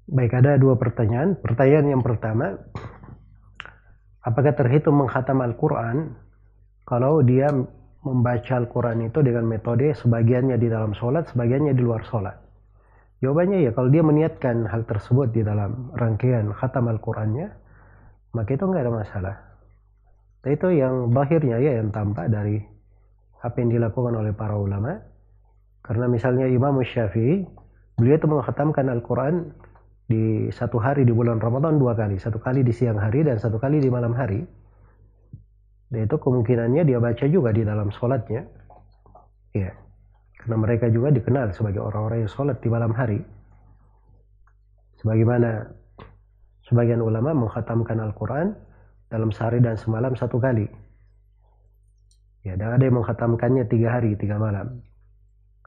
Baik, 0.07 0.39
ada 0.39 0.55
dua 0.55 0.79
pertanyaan. 0.79 1.35
Pertanyaan 1.35 1.99
yang 1.99 1.99
pertama, 1.99 2.55
apakah 4.23 4.55
terhitung 4.55 5.03
menghatam 5.03 5.43
Al-Quran 5.43 6.15
kalau 6.87 7.19
dia 7.27 7.51
membaca 8.07 8.53
Al-Quran 8.55 9.11
itu 9.11 9.19
dengan 9.19 9.43
metode 9.43 9.91
sebagiannya 9.91 10.55
di 10.55 10.71
dalam 10.71 10.95
sholat, 10.95 11.27
sebagiannya 11.35 11.75
di 11.75 11.83
luar 11.83 12.07
sholat? 12.07 12.39
Jawabannya 13.19 13.67
ya, 13.67 13.75
kalau 13.75 13.91
dia 13.91 13.99
meniatkan 13.99 14.63
hal 14.63 14.87
tersebut 14.87 15.35
di 15.35 15.43
dalam 15.43 15.91
rangkaian 15.91 16.55
khatam 16.55 16.87
Al-Qurannya, 16.87 17.51
maka 18.31 18.49
itu 18.55 18.63
nggak 18.63 18.83
ada 18.87 18.93
masalah. 18.95 19.35
Dan 20.39 20.55
itu 20.55 20.67
yang 20.71 21.11
bahirnya 21.11 21.59
ya, 21.59 21.83
yang 21.83 21.91
tampak 21.91 22.31
dari 22.31 22.63
apa 23.43 23.59
yang 23.59 23.75
dilakukan 23.75 24.15
oleh 24.15 24.31
para 24.31 24.55
ulama. 24.55 25.03
Karena 25.83 26.07
misalnya 26.07 26.47
Imam 26.47 26.79
Syafi'i, 26.79 27.43
beliau 27.99 28.15
itu 28.15 28.27
menghatamkan 28.31 28.87
Al-Quran 28.87 29.66
di 30.07 30.47
satu 30.55 30.79
hari 30.79 31.03
di 31.03 31.11
bulan 31.11 31.43
Ramadan 31.43 31.75
dua 31.75 31.91
kali. 31.91 32.15
Satu 32.15 32.39
kali 32.39 32.63
di 32.63 32.71
siang 32.71 32.95
hari 32.95 33.27
dan 33.27 33.35
satu 33.37 33.59
kali 33.59 33.83
di 33.83 33.91
malam 33.91 34.15
hari. 34.15 34.39
Dan 35.91 36.07
itu 36.07 36.15
kemungkinannya 36.15 36.87
dia 36.87 36.99
baca 36.99 37.25
juga 37.27 37.51
di 37.51 37.67
dalam 37.67 37.91
sholatnya. 37.91 38.47
Ya. 39.51 39.75
Karena 40.39 40.55
mereka 40.63 40.87
juga 40.87 41.11
dikenal 41.11 41.51
sebagai 41.51 41.83
orang-orang 41.83 42.23
yang 42.23 42.31
sholat 42.31 42.57
di 42.63 42.69
malam 42.71 42.95
hari. 42.95 43.19
Sebagaimana 45.03 45.67
sebagian 46.63 47.03
ulama 47.03 47.35
menghatamkan 47.35 47.99
Al-Quran 47.99 48.55
dalam 49.11 49.31
sehari 49.35 49.59
dan 49.59 49.75
semalam 49.75 50.15
satu 50.15 50.39
kali. 50.39 50.67
Ya, 52.47 52.55
dan 52.55 52.79
ada 52.79 52.83
yang 52.87 53.03
menghatamkannya 53.03 53.67
tiga 53.67 53.99
hari, 53.99 54.15
tiga 54.15 54.39
malam. 54.39 54.79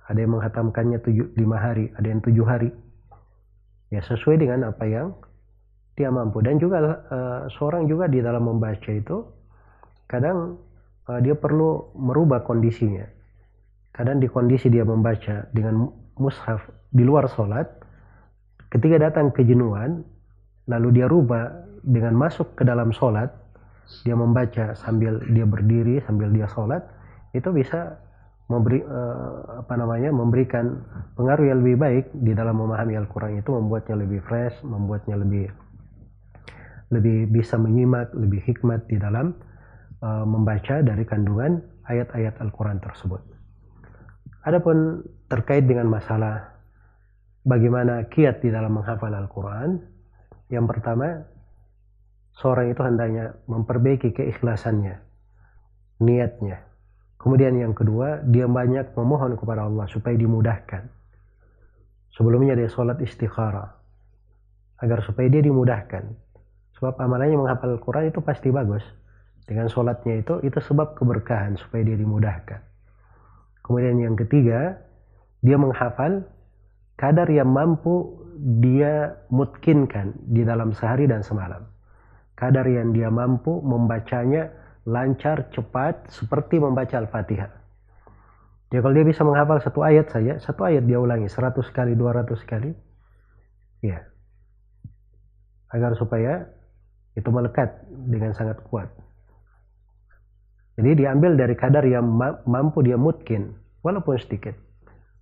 Ada 0.09 0.17
yang 0.17 0.33
menghatamkannya 0.33 0.99
tujuh, 1.05 1.37
lima 1.37 1.61
hari, 1.61 1.93
ada 1.93 2.09
yang 2.09 2.25
tujuh 2.25 2.45
hari. 2.49 2.73
Ya, 3.91 4.01
sesuai 4.07 4.39
dengan 4.39 4.71
apa 4.71 4.87
yang 4.87 5.13
dia 5.99 6.09
mampu. 6.09 6.41
Dan 6.41 6.63
juga 6.63 6.79
uh, 6.81 7.51
seorang 7.51 7.91
juga 7.91 8.07
di 8.07 8.23
dalam 8.23 8.47
membaca 8.47 8.91
itu, 8.91 9.27
kadang 10.07 10.57
uh, 11.11 11.19
dia 11.19 11.35
perlu 11.35 11.91
merubah 11.99 12.47
kondisinya. 12.47 13.05
Kadang 13.91 14.23
di 14.23 14.31
kondisi 14.31 14.71
dia 14.71 14.87
membaca 14.87 15.51
dengan 15.51 15.91
mushaf 16.17 16.63
di 16.95 17.03
luar 17.03 17.27
sholat, 17.27 17.67
ketika 18.71 19.11
datang 19.11 19.35
kejenuhan, 19.35 20.07
lalu 20.71 21.03
dia 21.03 21.11
rubah 21.11 21.51
dengan 21.83 22.15
masuk 22.15 22.55
ke 22.55 22.63
dalam 22.63 22.95
sholat, 22.95 23.35
dia 24.07 24.15
membaca 24.15 24.73
sambil 24.79 25.19
dia 25.35 25.45
berdiri 25.45 25.99
sambil 26.07 26.31
dia 26.31 26.47
sholat 26.47 26.83
itu 27.35 27.51
bisa 27.51 27.99
memberi 28.51 28.83
uh, 28.83 29.63
apa 29.63 29.75
namanya 29.79 30.11
memberikan 30.11 30.83
pengaruh 31.15 31.47
yang 31.47 31.63
lebih 31.63 31.77
baik 31.79 32.05
di 32.11 32.35
dalam 32.35 32.59
memahami 32.59 32.99
Al-Quran 32.99 33.39
itu 33.39 33.55
membuatnya 33.55 33.95
lebih 33.95 34.21
fresh 34.27 34.59
membuatnya 34.67 35.15
lebih 35.15 35.47
lebih 36.91 37.31
bisa 37.31 37.55
menyimak 37.55 38.11
lebih 38.19 38.43
hikmat 38.43 38.91
di 38.91 38.99
dalam 38.99 39.39
uh, 40.03 40.27
membaca 40.27 40.83
dari 40.83 41.07
kandungan 41.07 41.63
ayat-ayat 41.87 42.43
Al-Quran 42.43 42.83
tersebut. 42.83 43.23
Adapun 44.43 45.07
terkait 45.31 45.69
dengan 45.69 45.87
masalah 45.87 46.59
bagaimana 47.47 48.11
kiat 48.11 48.43
di 48.43 48.51
dalam 48.51 48.75
menghafal 48.75 49.13
Al-Quran, 49.15 49.79
yang 50.51 50.67
pertama 50.67 51.23
seorang 52.35 52.73
itu 52.73 52.81
hendaknya 52.83 53.37
memperbaiki 53.47 54.11
keikhlasannya, 54.17 54.99
niatnya. 56.03 56.70
Kemudian 57.21 57.53
yang 57.61 57.77
kedua, 57.77 58.25
dia 58.25 58.49
banyak 58.49 58.97
memohon 58.97 59.37
kepada 59.37 59.69
Allah 59.69 59.85
supaya 59.93 60.17
dimudahkan. 60.17 60.89
Sebelumnya 62.17 62.57
dia 62.57 62.67
sholat 62.73 62.97
istikharah. 63.05 63.77
Agar 64.81 65.05
supaya 65.05 65.29
dia 65.29 65.45
dimudahkan. 65.45 66.09
Sebab 66.81 66.97
amalannya 66.97 67.37
menghafal 67.37 67.77
Al-Quran 67.77 68.09
itu 68.09 68.25
pasti 68.25 68.49
bagus. 68.49 68.81
Dengan 69.45 69.69
sholatnya 69.69 70.25
itu, 70.25 70.41
itu 70.41 70.57
sebab 70.65 70.97
keberkahan 70.97 71.61
supaya 71.61 71.85
dia 71.85 72.01
dimudahkan. 72.01 72.61
Kemudian 73.61 74.01
yang 74.01 74.17
ketiga, 74.17 74.81
dia 75.45 75.61
menghafal 75.61 76.25
kadar 76.97 77.29
yang 77.29 77.53
mampu 77.53 78.17
dia 78.65 79.21
mutkinkan 79.29 80.17
di 80.25 80.41
dalam 80.49 80.73
sehari 80.73 81.05
dan 81.05 81.21
semalam 81.21 81.69
kadar 82.41 82.65
yang 82.65 82.97
dia 82.97 83.13
mampu 83.13 83.61
membacanya 83.61 84.49
lancar, 84.91 85.49
cepat, 85.55 86.11
seperti 86.11 86.59
membaca 86.59 86.99
Al-Fatihah. 86.99 87.51
Ya 88.71 88.79
kalau 88.83 88.95
dia 88.95 89.07
bisa 89.07 89.23
menghafal 89.27 89.59
satu 89.63 89.83
ayat 89.83 90.11
saja, 90.15 90.39
satu 90.39 90.63
ayat 90.63 90.87
dia 90.87 90.99
ulangi 90.99 91.27
100 91.27 91.59
kali, 91.75 91.99
200 91.99 92.39
kali. 92.47 92.71
Ya. 93.83 94.07
Agar 95.71 95.95
supaya 95.99 96.47
itu 97.19 97.27
melekat 97.31 97.83
dengan 97.91 98.31
sangat 98.35 98.63
kuat. 98.71 98.91
Jadi 100.79 101.03
diambil 101.03 101.35
dari 101.35 101.55
kadar 101.59 101.83
yang 101.83 102.07
mampu 102.47 102.83
dia 102.87 102.95
mungkin, 102.95 103.59
walaupun 103.83 104.17
sedikit. 104.23 104.55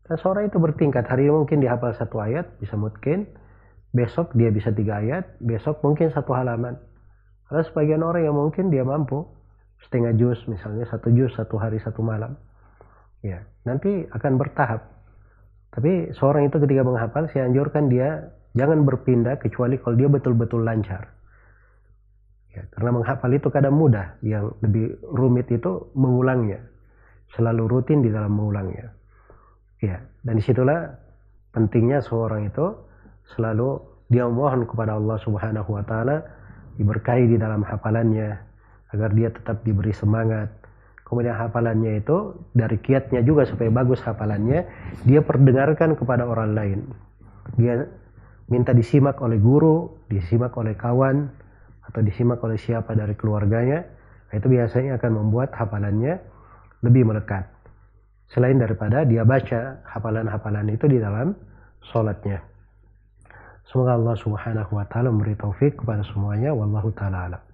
Dan 0.04 0.16
seorang 0.20 0.48
itu 0.48 0.60
bertingkat, 0.60 1.08
hari 1.08 1.28
ini 1.28 1.32
mungkin 1.32 1.60
dihafal 1.60 1.92
satu 1.96 2.20
ayat, 2.20 2.48
bisa 2.60 2.76
mungkin. 2.76 3.28
Besok 3.88 4.36
dia 4.36 4.52
bisa 4.52 4.68
tiga 4.68 5.00
ayat, 5.00 5.40
besok 5.40 5.80
mungkin 5.80 6.12
satu 6.12 6.36
halaman. 6.36 6.76
Ada 7.48 7.64
sebagian 7.72 8.04
orang 8.04 8.28
yang 8.28 8.36
mungkin 8.36 8.68
dia 8.68 8.84
mampu 8.84 9.24
setengah 9.86 10.14
jus 10.18 10.38
misalnya 10.50 10.88
satu 10.90 11.12
jus 11.14 11.30
satu 11.36 11.60
hari 11.60 11.78
satu 11.78 12.02
malam. 12.02 12.34
Ya, 13.22 13.42
nanti 13.66 14.06
akan 14.10 14.38
bertahap. 14.38 14.86
Tapi 15.74 16.14
seorang 16.14 16.48
itu 16.48 16.56
ketika 16.62 16.82
menghafal 16.86 17.26
saya 17.30 17.50
anjurkan 17.50 17.90
dia 17.90 18.30
jangan 18.54 18.86
berpindah 18.86 19.38
kecuali 19.42 19.76
kalau 19.78 19.98
dia 19.98 20.08
betul-betul 20.10 20.62
lancar. 20.62 21.12
Ya, 22.54 22.64
karena 22.74 22.90
menghafal 22.96 23.30
itu 23.30 23.52
kadang 23.52 23.76
mudah, 23.76 24.18
yang 24.24 24.50
lebih 24.64 24.98
rumit 25.04 25.46
itu 25.52 25.92
mengulangnya. 25.94 26.64
Selalu 27.36 27.68
rutin 27.68 28.00
di 28.00 28.08
dalam 28.08 28.32
mengulangnya. 28.34 28.90
Ya, 29.78 30.02
dan 30.24 30.40
di 30.40 30.42
situlah 30.42 30.96
pentingnya 31.52 32.02
seorang 32.02 32.48
itu 32.48 32.74
selalu 33.36 33.78
dia 34.08 34.24
mohon 34.26 34.64
kepada 34.64 34.96
Allah 34.96 35.20
Subhanahu 35.20 35.70
wa 35.76 35.84
taala 35.84 36.24
diberkahi 36.80 37.28
di 37.28 37.36
dalam 37.36 37.60
hafalannya 37.60 38.47
agar 38.92 39.12
dia 39.12 39.28
tetap 39.32 39.64
diberi 39.64 39.92
semangat. 39.92 40.48
Kemudian 41.04 41.32
hafalannya 41.32 42.04
itu 42.04 42.36
dari 42.52 42.76
kiatnya 42.76 43.24
juga 43.24 43.48
supaya 43.48 43.72
bagus 43.72 44.04
hafalannya 44.04 44.68
dia 45.08 45.20
perdengarkan 45.24 45.96
kepada 45.96 46.28
orang 46.28 46.52
lain. 46.52 46.78
Dia 47.56 47.88
minta 48.52 48.76
disimak 48.76 49.16
oleh 49.24 49.40
guru 49.40 50.04
disimak 50.12 50.52
oleh 50.56 50.76
kawan 50.76 51.32
atau 51.88 52.00
disimak 52.04 52.40
oleh 52.44 52.60
siapa 52.60 52.92
dari 52.92 53.16
keluarganya 53.16 53.88
itu 54.28 54.44
biasanya 54.44 55.00
akan 55.00 55.24
membuat 55.24 55.56
hafalannya 55.56 56.20
lebih 56.84 57.08
melekat. 57.08 57.48
Selain 58.28 58.60
daripada 58.60 59.08
dia 59.08 59.24
baca 59.24 59.80
hafalan-hafalan 59.88 60.68
itu 60.68 60.84
di 60.84 61.00
dalam 61.00 61.32
sholatnya. 61.88 62.44
Semoga 63.64 63.96
Allah 63.96 64.16
Subhanahu 64.20 64.76
wa 64.76 64.84
taala 64.84 65.08
memberi 65.08 65.36
taufik 65.36 65.80
kepada 65.80 66.04
semuanya. 66.04 66.52
Wallahu 66.52 66.92
taala 66.92 67.32
alam. 67.32 67.47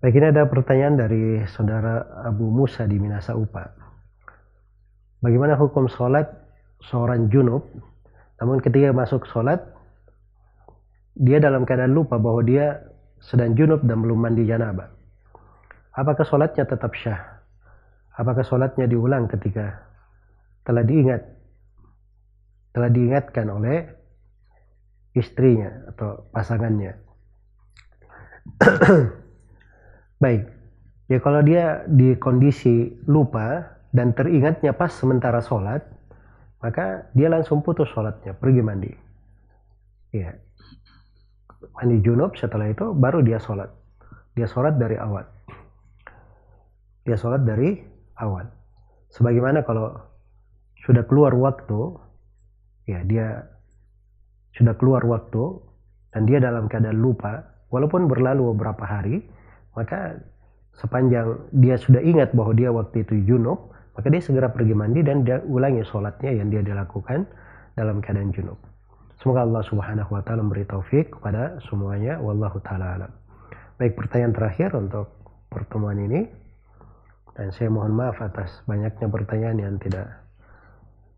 Baik, 0.00 0.16
ini 0.16 0.26
ada 0.32 0.48
pertanyaan 0.48 0.96
dari 0.96 1.44
saudara 1.52 2.24
Abu 2.24 2.48
Musa 2.48 2.88
di 2.88 2.96
Minasa 2.96 3.36
Upa. 3.36 3.68
Bagaimana 5.20 5.60
hukum 5.60 5.92
sholat 5.92 6.24
seorang 6.88 7.28
junub, 7.28 7.68
namun 8.40 8.64
ketika 8.64 8.96
masuk 8.96 9.28
sholat, 9.28 9.60
dia 11.20 11.36
dalam 11.36 11.68
keadaan 11.68 11.92
lupa 11.92 12.16
bahwa 12.16 12.40
dia 12.40 12.80
sedang 13.20 13.52
junub 13.52 13.84
dan 13.84 14.00
belum 14.00 14.24
mandi 14.24 14.48
janabah. 14.48 14.88
Apakah 15.92 16.24
sholatnya 16.24 16.64
tetap 16.64 16.96
syah? 16.96 17.40
apakah 18.20 18.44
sholatnya 18.44 18.84
diulang 18.84 19.24
ketika 19.32 19.80
telah 20.68 20.84
diingat 20.84 21.24
telah 22.76 22.92
diingatkan 22.92 23.48
oleh 23.48 23.88
istrinya 25.16 25.88
atau 25.90 26.28
pasangannya 26.28 26.92
baik. 30.20 30.46
Ya 31.10 31.18
kalau 31.18 31.42
dia 31.42 31.82
di 31.90 32.14
kondisi 32.14 32.94
lupa 33.10 33.66
dan 33.90 34.14
teringatnya 34.14 34.70
pas 34.70 34.94
sementara 34.94 35.42
sholat 35.42 35.82
maka 36.62 37.10
dia 37.16 37.26
langsung 37.32 37.64
putus 37.64 37.90
sholatnya 37.90 38.36
pergi 38.36 38.62
mandi. 38.62 38.92
Ya 40.14 40.36
mandi 41.74 41.98
junub 42.04 42.36
setelah 42.38 42.70
itu 42.70 42.92
baru 42.94 43.24
dia 43.24 43.40
sholat. 43.42 43.72
Dia 44.38 44.46
sholat 44.46 44.78
dari 44.78 44.94
awal. 45.00 45.26
Dia 47.02 47.16
sholat 47.18 47.42
dari 47.42 47.80
awal. 48.20 48.46
Sebagaimana 49.10 49.66
kalau 49.66 49.98
sudah 50.86 51.02
keluar 51.10 51.34
waktu, 51.34 51.98
ya 52.86 53.02
dia 53.02 53.42
sudah 54.54 54.78
keluar 54.78 55.02
waktu 55.02 55.58
dan 56.14 56.30
dia 56.30 56.38
dalam 56.38 56.70
keadaan 56.70 57.02
lupa, 57.02 57.42
walaupun 57.74 58.06
berlalu 58.06 58.54
beberapa 58.54 58.86
hari, 58.86 59.26
maka 59.80 60.20
sepanjang 60.76 61.40
dia 61.56 61.80
sudah 61.80 62.04
ingat 62.04 62.36
bahwa 62.36 62.52
dia 62.52 62.68
waktu 62.68 63.00
itu 63.00 63.24
junub, 63.24 63.72
maka 63.96 64.12
dia 64.12 64.20
segera 64.20 64.52
pergi 64.52 64.76
mandi 64.76 65.00
dan 65.00 65.24
dia 65.24 65.40
ulangi 65.48 65.80
sholatnya 65.88 66.36
yang 66.36 66.52
dia 66.52 66.60
dilakukan 66.60 67.24
dalam 67.80 68.04
keadaan 68.04 68.28
junub. 68.36 68.60
Semoga 69.24 69.48
Allah 69.48 69.64
Subhanahu 69.64 70.12
wa 70.12 70.20
taala 70.20 70.44
memberi 70.44 70.68
taufik 70.68 71.16
kepada 71.16 71.56
semuanya 71.68 72.20
wallahu 72.20 72.60
taala 72.60 73.00
alam. 73.00 73.12
Baik 73.80 73.96
pertanyaan 73.96 74.36
terakhir 74.36 74.76
untuk 74.76 75.08
pertemuan 75.48 75.96
ini. 75.96 76.28
Dan 77.32 77.48
saya 77.56 77.72
mohon 77.72 77.96
maaf 77.96 78.20
atas 78.20 78.52
banyaknya 78.68 79.08
pertanyaan 79.08 79.56
yang 79.56 79.74
tidak 79.80 80.12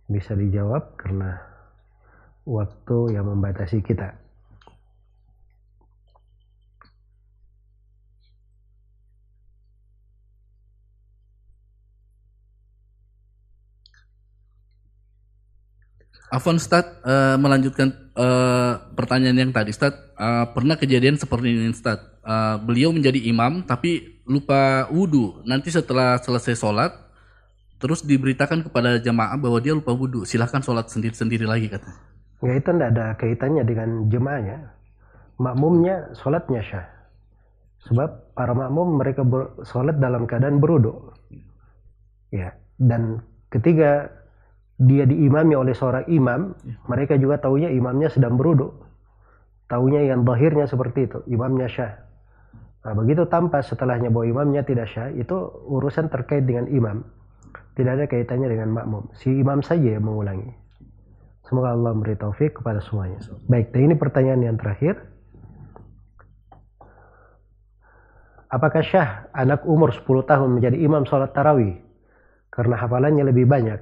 bisa 0.07 0.39
dijawab 0.39 0.95
karena 0.95 1.35
waktu 2.47 3.19
yang 3.19 3.27
membatasi 3.27 3.83
kita. 3.83 4.22
Afwan 16.33 16.57
Ustaz 16.57 16.89
uh, 17.05 17.37
melanjutkan 17.37 17.93
uh, 18.17 18.81
pertanyaan 18.97 19.37
yang 19.37 19.53
tadi 19.53 19.69
Ustaz 19.69 19.93
uh, 20.17 20.49
pernah 20.57 20.81
kejadian 20.81 21.21
seperti 21.21 21.53
ini 21.53 21.69
Ustaz 21.77 22.01
uh, 22.25 22.57
beliau 22.57 22.89
menjadi 22.89 23.21
imam 23.29 23.61
tapi 23.69 24.25
lupa 24.25 24.89
wudhu 24.89 25.45
nanti 25.45 25.69
setelah 25.69 26.17
selesai 26.17 26.57
sholat 26.57 26.97
terus 27.77 28.01
diberitakan 28.01 28.65
kepada 28.65 28.97
jamaah 28.97 29.37
bahwa 29.37 29.61
dia 29.61 29.77
lupa 29.77 29.93
wudhu 29.93 30.25
silahkan 30.25 30.65
sholat 30.65 30.89
sendiri-sendiri 30.89 31.45
lagi 31.45 31.69
katanya. 31.69 32.01
Ya 32.41 32.57
itu 32.57 32.71
tidak 32.73 32.89
ada 32.97 33.07
kaitannya 33.21 33.63
dengan 33.69 33.89
jemaahnya. 34.09 34.59
Makmumnya 35.37 36.17
sholatnya 36.17 36.65
syah. 36.65 36.87
Sebab 37.93 38.33
para 38.33 38.57
makmum 38.57 39.03
mereka 39.03 39.21
sholat 39.69 40.01
dalam 40.01 40.25
keadaan 40.25 40.63
beruduk 40.63 41.13
ya 42.33 42.57
dan 42.81 43.21
ketika 43.53 44.22
dia 44.83 45.07
diimami 45.07 45.55
oleh 45.55 45.75
seorang 45.77 46.11
imam, 46.11 46.59
mereka 46.91 47.15
juga 47.15 47.39
tahunya 47.39 47.71
imamnya 47.71 48.11
sedang 48.11 48.35
beruduk. 48.35 48.75
Tahunya 49.71 50.11
yang 50.11 50.27
bahirnya 50.27 50.67
seperti 50.67 51.07
itu, 51.07 51.23
imamnya 51.31 51.71
syah. 51.71 52.03
Nah, 52.83 52.93
begitu 52.99 53.31
tanpa 53.31 53.63
setelahnya 53.63 54.11
bahwa 54.11 54.27
imamnya 54.27 54.67
tidak 54.67 54.91
syah, 54.91 55.09
itu 55.15 55.39
urusan 55.71 56.11
terkait 56.11 56.43
dengan 56.43 56.67
imam. 56.67 57.07
Tidak 57.79 57.89
ada 57.89 58.05
kaitannya 58.11 58.51
dengan 58.51 58.75
makmum. 58.75 59.09
Si 59.17 59.31
imam 59.33 59.63
saja 59.63 59.97
yang 59.97 60.05
mengulangi. 60.05 60.51
Semoga 61.47 61.73
Allah 61.73 61.95
memberi 61.95 62.19
taufik 62.19 62.59
kepada 62.59 62.83
semuanya. 62.83 63.23
Baik, 63.47 63.71
dan 63.71 63.81
ini 63.87 63.95
pertanyaan 63.97 64.43
yang 64.45 64.57
terakhir. 64.59 64.99
Apakah 68.53 68.85
syah 68.85 69.33
anak 69.33 69.65
umur 69.65 69.95
10 69.95 70.05
tahun 70.29 70.61
menjadi 70.61 70.77
imam 70.77 71.09
sholat 71.09 71.33
tarawih? 71.33 71.81
Karena 72.53 72.77
hafalannya 72.77 73.25
lebih 73.25 73.49
banyak. 73.49 73.81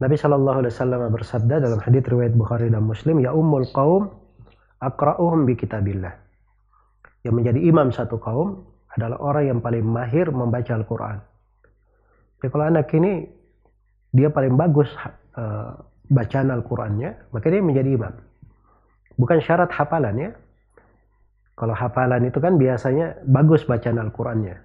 Nabi 0.00 0.16
Shallallahu 0.16 0.64
Alaihi 0.64 0.72
Wasallam 0.72 1.00
bersabda 1.12 1.60
dalam 1.60 1.76
hadits 1.84 2.08
riwayat 2.08 2.32
Bukhari 2.32 2.72
dan 2.72 2.88
Muslim, 2.88 3.20
ya 3.20 3.36
ummul 3.36 3.68
kaum 3.68 4.08
akra'uhum 4.80 5.44
bi 5.44 5.60
kitabillah. 5.60 6.16
Yang 7.20 7.34
menjadi 7.36 7.60
imam 7.68 7.92
satu 7.92 8.16
kaum 8.16 8.64
adalah 8.96 9.20
orang 9.20 9.44
yang 9.52 9.58
paling 9.60 9.84
mahir 9.84 10.32
membaca 10.32 10.72
Al-Quran. 10.72 11.20
Jadi 12.40 12.48
kalau 12.48 12.64
anak 12.64 12.88
ini 12.96 13.28
dia 14.16 14.32
paling 14.32 14.56
bagus 14.56 14.88
uh, 15.36 15.76
bacaan 16.08 16.48
Al-Qurannya, 16.48 17.30
maka 17.36 17.46
dia 17.52 17.60
menjadi 17.60 17.92
imam. 17.92 18.14
Bukan 19.20 19.38
syarat 19.44 19.68
hafalan 19.68 20.16
ya. 20.16 20.30
Kalau 21.60 21.76
hafalan 21.76 22.24
itu 22.24 22.40
kan 22.40 22.56
biasanya 22.56 23.20
bagus 23.28 23.68
bacaan 23.68 24.00
Al-Qurannya. 24.00 24.56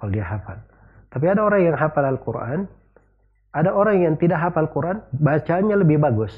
Kalau 0.00 0.10
dia 0.16 0.24
hafal. 0.24 0.64
Tapi 1.12 1.24
ada 1.28 1.44
orang 1.44 1.60
yang 1.60 1.76
hafal 1.76 2.08
Al-Quran, 2.08 2.64
ada 3.56 3.72
orang 3.72 4.04
yang 4.04 4.14
tidak 4.20 4.36
hafal 4.36 4.68
Quran, 4.68 5.00
bacanya 5.16 5.80
lebih 5.80 5.96
bagus. 5.96 6.36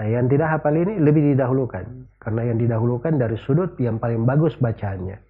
Nah, 0.00 0.08
yang 0.08 0.32
tidak 0.32 0.48
hafal 0.48 0.72
ini 0.72 0.96
lebih 0.96 1.36
didahulukan. 1.36 1.84
Karena 2.16 2.48
yang 2.48 2.56
didahulukan 2.56 3.20
dari 3.20 3.36
sudut 3.36 3.76
yang 3.76 4.00
paling 4.00 4.24
bagus 4.24 4.56
bacaannya. 4.56 5.20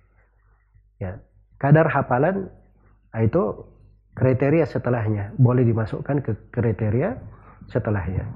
Ya. 1.03 1.19
Kadar 1.59 1.91
hafalan, 1.91 2.47
nah 3.11 3.21
itu 3.27 3.67
kriteria 4.15 4.63
setelahnya. 4.71 5.35
Boleh 5.43 5.67
dimasukkan 5.67 6.23
ke 6.23 6.33
kriteria 6.55 7.19
setelahnya. 7.67 8.31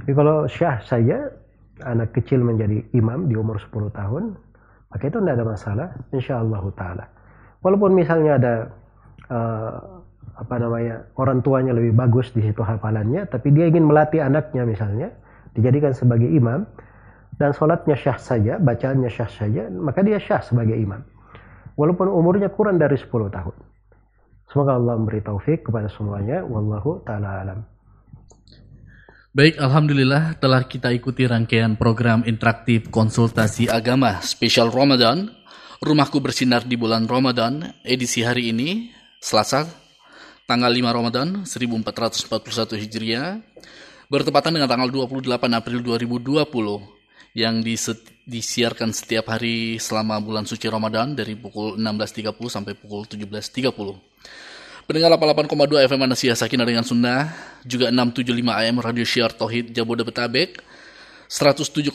Tapi 0.00 0.12
kalau 0.16 0.48
syah 0.48 0.80
saja, 0.88 1.28
anak 1.84 2.16
kecil 2.16 2.40
menjadi 2.40 2.80
imam 2.96 3.28
di 3.28 3.36
umur 3.36 3.60
10 3.60 3.92
tahun, 3.92 4.40
maka 4.88 5.04
itu 5.04 5.20
tidak 5.20 5.34
ada 5.36 5.44
masalah, 5.44 5.88
insya 6.16 6.40
Allah 6.40 6.64
ta'ala. 6.72 7.04
Walaupun 7.60 7.92
misalnya 7.92 8.40
ada 8.40 8.54
uh, 9.28 9.96
apa 10.34 10.54
namanya 10.58 11.06
orang 11.14 11.40
tuanya 11.40 11.70
lebih 11.72 11.94
bagus 11.94 12.34
di 12.34 12.42
situ 12.42 12.60
hafalannya 12.60 13.30
tapi 13.30 13.54
dia 13.54 13.70
ingin 13.70 13.86
melatih 13.86 14.20
anaknya 14.20 14.66
misalnya 14.66 15.08
dijadikan 15.56 15.94
sebagai 15.94 16.28
imam 16.28 16.66
dan 17.36 17.52
sholatnya 17.52 17.96
syah 17.96 18.18
saja 18.20 18.56
bacaannya 18.60 19.08
syah 19.12 19.30
saja 19.30 19.62
maka 19.72 20.00
dia 20.00 20.20
syah 20.20 20.40
sebagai 20.40 20.76
imam. 20.76 21.04
Walaupun 21.76 22.08
umurnya 22.08 22.48
kurang 22.48 22.80
dari 22.80 22.96
10 22.96 23.12
tahun. 23.28 23.56
Semoga 24.48 24.80
Allah 24.80 24.96
memberi 24.96 25.20
taufik 25.20 25.68
kepada 25.68 25.92
semuanya. 25.92 26.40
Wallahu 26.40 27.04
taala 27.04 27.44
alam. 27.44 27.60
Baik, 29.36 29.60
Alhamdulillah 29.60 30.40
telah 30.40 30.64
kita 30.64 30.88
ikuti 30.96 31.28
rangkaian 31.28 31.76
program 31.76 32.24
interaktif 32.24 32.88
konsultasi 32.88 33.68
agama 33.68 34.24
spesial 34.24 34.72
Ramadan. 34.72 35.28
Rumahku 35.84 36.24
bersinar 36.24 36.64
di 36.64 36.80
bulan 36.80 37.04
Ramadan, 37.04 37.76
edisi 37.84 38.24
hari 38.24 38.48
ini, 38.56 38.88
Selasa 39.20 39.85
tanggal 40.46 40.70
5 40.70 40.78
Ramadan 40.94 41.28
1441 41.42 42.78
Hijriah 42.78 43.42
bertepatan 44.06 44.54
dengan 44.54 44.70
tanggal 44.70 44.86
28 44.86 45.26
April 45.50 45.82
2020 45.82 46.46
yang 47.36 47.60
disiarkan 48.24 48.94
setiap 48.94 49.28
hari 49.28 49.76
selama 49.76 50.22
bulan 50.22 50.48
suci 50.48 50.70
Ramadan 50.70 51.12
dari 51.12 51.36
pukul 51.36 51.76
16.30 51.76 52.32
sampai 52.48 52.72
pukul 52.78 53.04
17.30. 53.04 54.86
Pendengar 54.86 55.10
88,2 55.18 55.90
FM 55.90 56.00
Anasia 56.06 56.32
Sakinah 56.38 56.62
dengan 56.62 56.86
Sunda, 56.86 57.34
juga 57.66 57.90
675 57.90 58.30
AM 58.46 58.76
Radio 58.78 59.02
Syiar 59.02 59.34
Tauhid 59.34 59.74
Jabodetabek, 59.74 60.62
107,5 61.26 61.90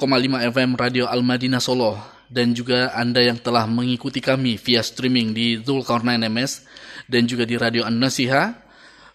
FM 0.52 0.76
Radio 0.76 1.08
Al-Madinah 1.08 1.64
Solo, 1.64 2.21
dan 2.32 2.56
juga 2.56 2.96
Anda 2.96 3.20
yang 3.20 3.38
telah 3.44 3.68
mengikuti 3.68 4.24
kami 4.24 4.56
via 4.56 4.80
streaming 4.80 5.36
di 5.36 5.60
Zulkarnain 5.60 6.24
MS 6.24 6.64
dan 7.12 7.28
juga 7.28 7.44
di 7.44 7.60
Radio 7.60 7.84
An-Nasiha. 7.84 8.56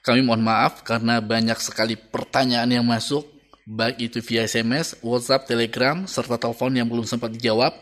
Kami 0.04 0.20
mohon 0.22 0.44
maaf 0.44 0.84
karena 0.84 1.18
banyak 1.18 1.56
sekali 1.58 1.96
pertanyaan 1.96 2.68
yang 2.70 2.86
masuk, 2.86 3.26
baik 3.66 3.98
itu 3.98 4.22
via 4.22 4.46
SMS, 4.46 5.00
WhatsApp, 5.02 5.48
Telegram, 5.48 6.06
serta 6.06 6.38
telepon 6.38 6.70
yang 6.76 6.86
belum 6.86 7.08
sempat 7.08 7.34
dijawab. 7.34 7.74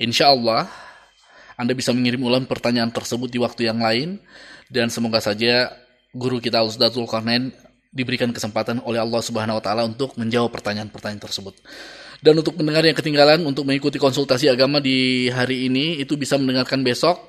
Insya 0.00 0.32
Allah, 0.32 0.64
Anda 1.58 1.76
bisa 1.76 1.92
mengirim 1.92 2.22
ulang 2.24 2.48
pertanyaan 2.48 2.88
tersebut 2.88 3.28
di 3.28 3.36
waktu 3.42 3.68
yang 3.68 3.82
lain, 3.82 4.16
dan 4.72 4.88
semoga 4.88 5.20
saja 5.20 5.74
guru 6.14 6.40
kita 6.40 6.64
Ustaz 6.64 6.96
Zulkarnain 6.96 7.52
diberikan 7.92 8.32
kesempatan 8.32 8.80
oleh 8.88 9.02
Allah 9.02 9.20
Subhanahu 9.20 9.60
wa 9.60 9.64
taala 9.64 9.82
untuk 9.84 10.16
menjawab 10.16 10.48
pertanyaan-pertanyaan 10.54 11.20
tersebut. 11.20 11.58
Dan 12.18 12.34
untuk 12.42 12.58
pendengar 12.58 12.82
yang 12.82 12.98
ketinggalan 12.98 13.46
untuk 13.46 13.62
mengikuti 13.62 13.94
konsultasi 13.96 14.50
agama 14.50 14.82
di 14.82 15.30
hari 15.30 15.70
ini 15.70 16.02
itu 16.02 16.18
bisa 16.18 16.34
mendengarkan 16.34 16.82
besok 16.82 17.22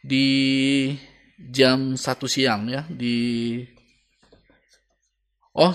di 0.00 0.88
jam 1.36 1.94
satu 1.98 2.24
siang 2.24 2.70
ya 2.70 2.86
di 2.86 3.58
oh 5.58 5.74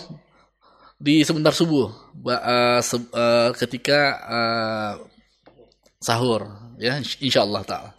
di 0.98 1.22
sebentar 1.22 1.52
subuh 1.54 1.92
uh, 2.26 2.80
se 2.82 2.98
uh, 2.98 3.52
ketika 3.54 4.00
uh, 4.26 4.94
sahur 6.00 6.48
ya 6.80 6.98
insyaallah 7.20 7.64
taala 7.68 7.92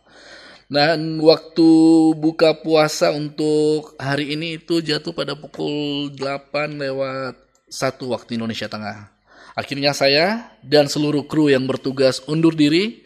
dan 0.68 1.16
waktu 1.24 1.70
buka 2.12 2.60
puasa 2.60 3.08
untuk 3.16 3.96
hari 3.96 4.36
ini 4.36 4.60
itu 4.60 4.84
jatuh 4.84 5.16
pada 5.16 5.32
pukul 5.32 6.12
8 6.12 6.76
lewat 6.76 7.40
satu 7.72 8.12
waktu 8.12 8.36
Indonesia 8.36 8.68
Tengah. 8.68 9.17
Akhirnya 9.58 9.90
saya 9.90 10.54
dan 10.62 10.86
seluruh 10.86 11.26
kru 11.26 11.50
yang 11.50 11.66
bertugas 11.66 12.22
undur 12.30 12.54
diri. 12.54 13.02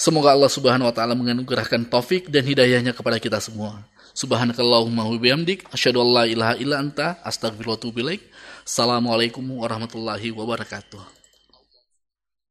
Semoga 0.00 0.32
Allah 0.32 0.48
Subhanahu 0.48 0.88
wa 0.88 0.94
taala 0.96 1.12
menganugerahkan 1.12 1.84
taufik 1.92 2.32
dan 2.32 2.48
hidayahnya 2.48 2.96
kepada 2.96 3.20
kita 3.20 3.36
semua. 3.36 3.84
Subhanakallahumma 4.16 5.04
wa 5.04 5.20
bihamdik 5.20 5.68
asyhadu 5.68 6.00
an 6.00 6.08
la 6.08 6.24
ilaha 6.24 6.54
illa 6.56 6.80
anta 6.80 7.20
astaghfiruka 7.20 7.76
wa 7.76 7.76
atubu. 7.76 8.00
Assalamualaikum 8.64 9.44
warahmatullahi 9.60 10.32
wabarakatuh. 10.32 11.19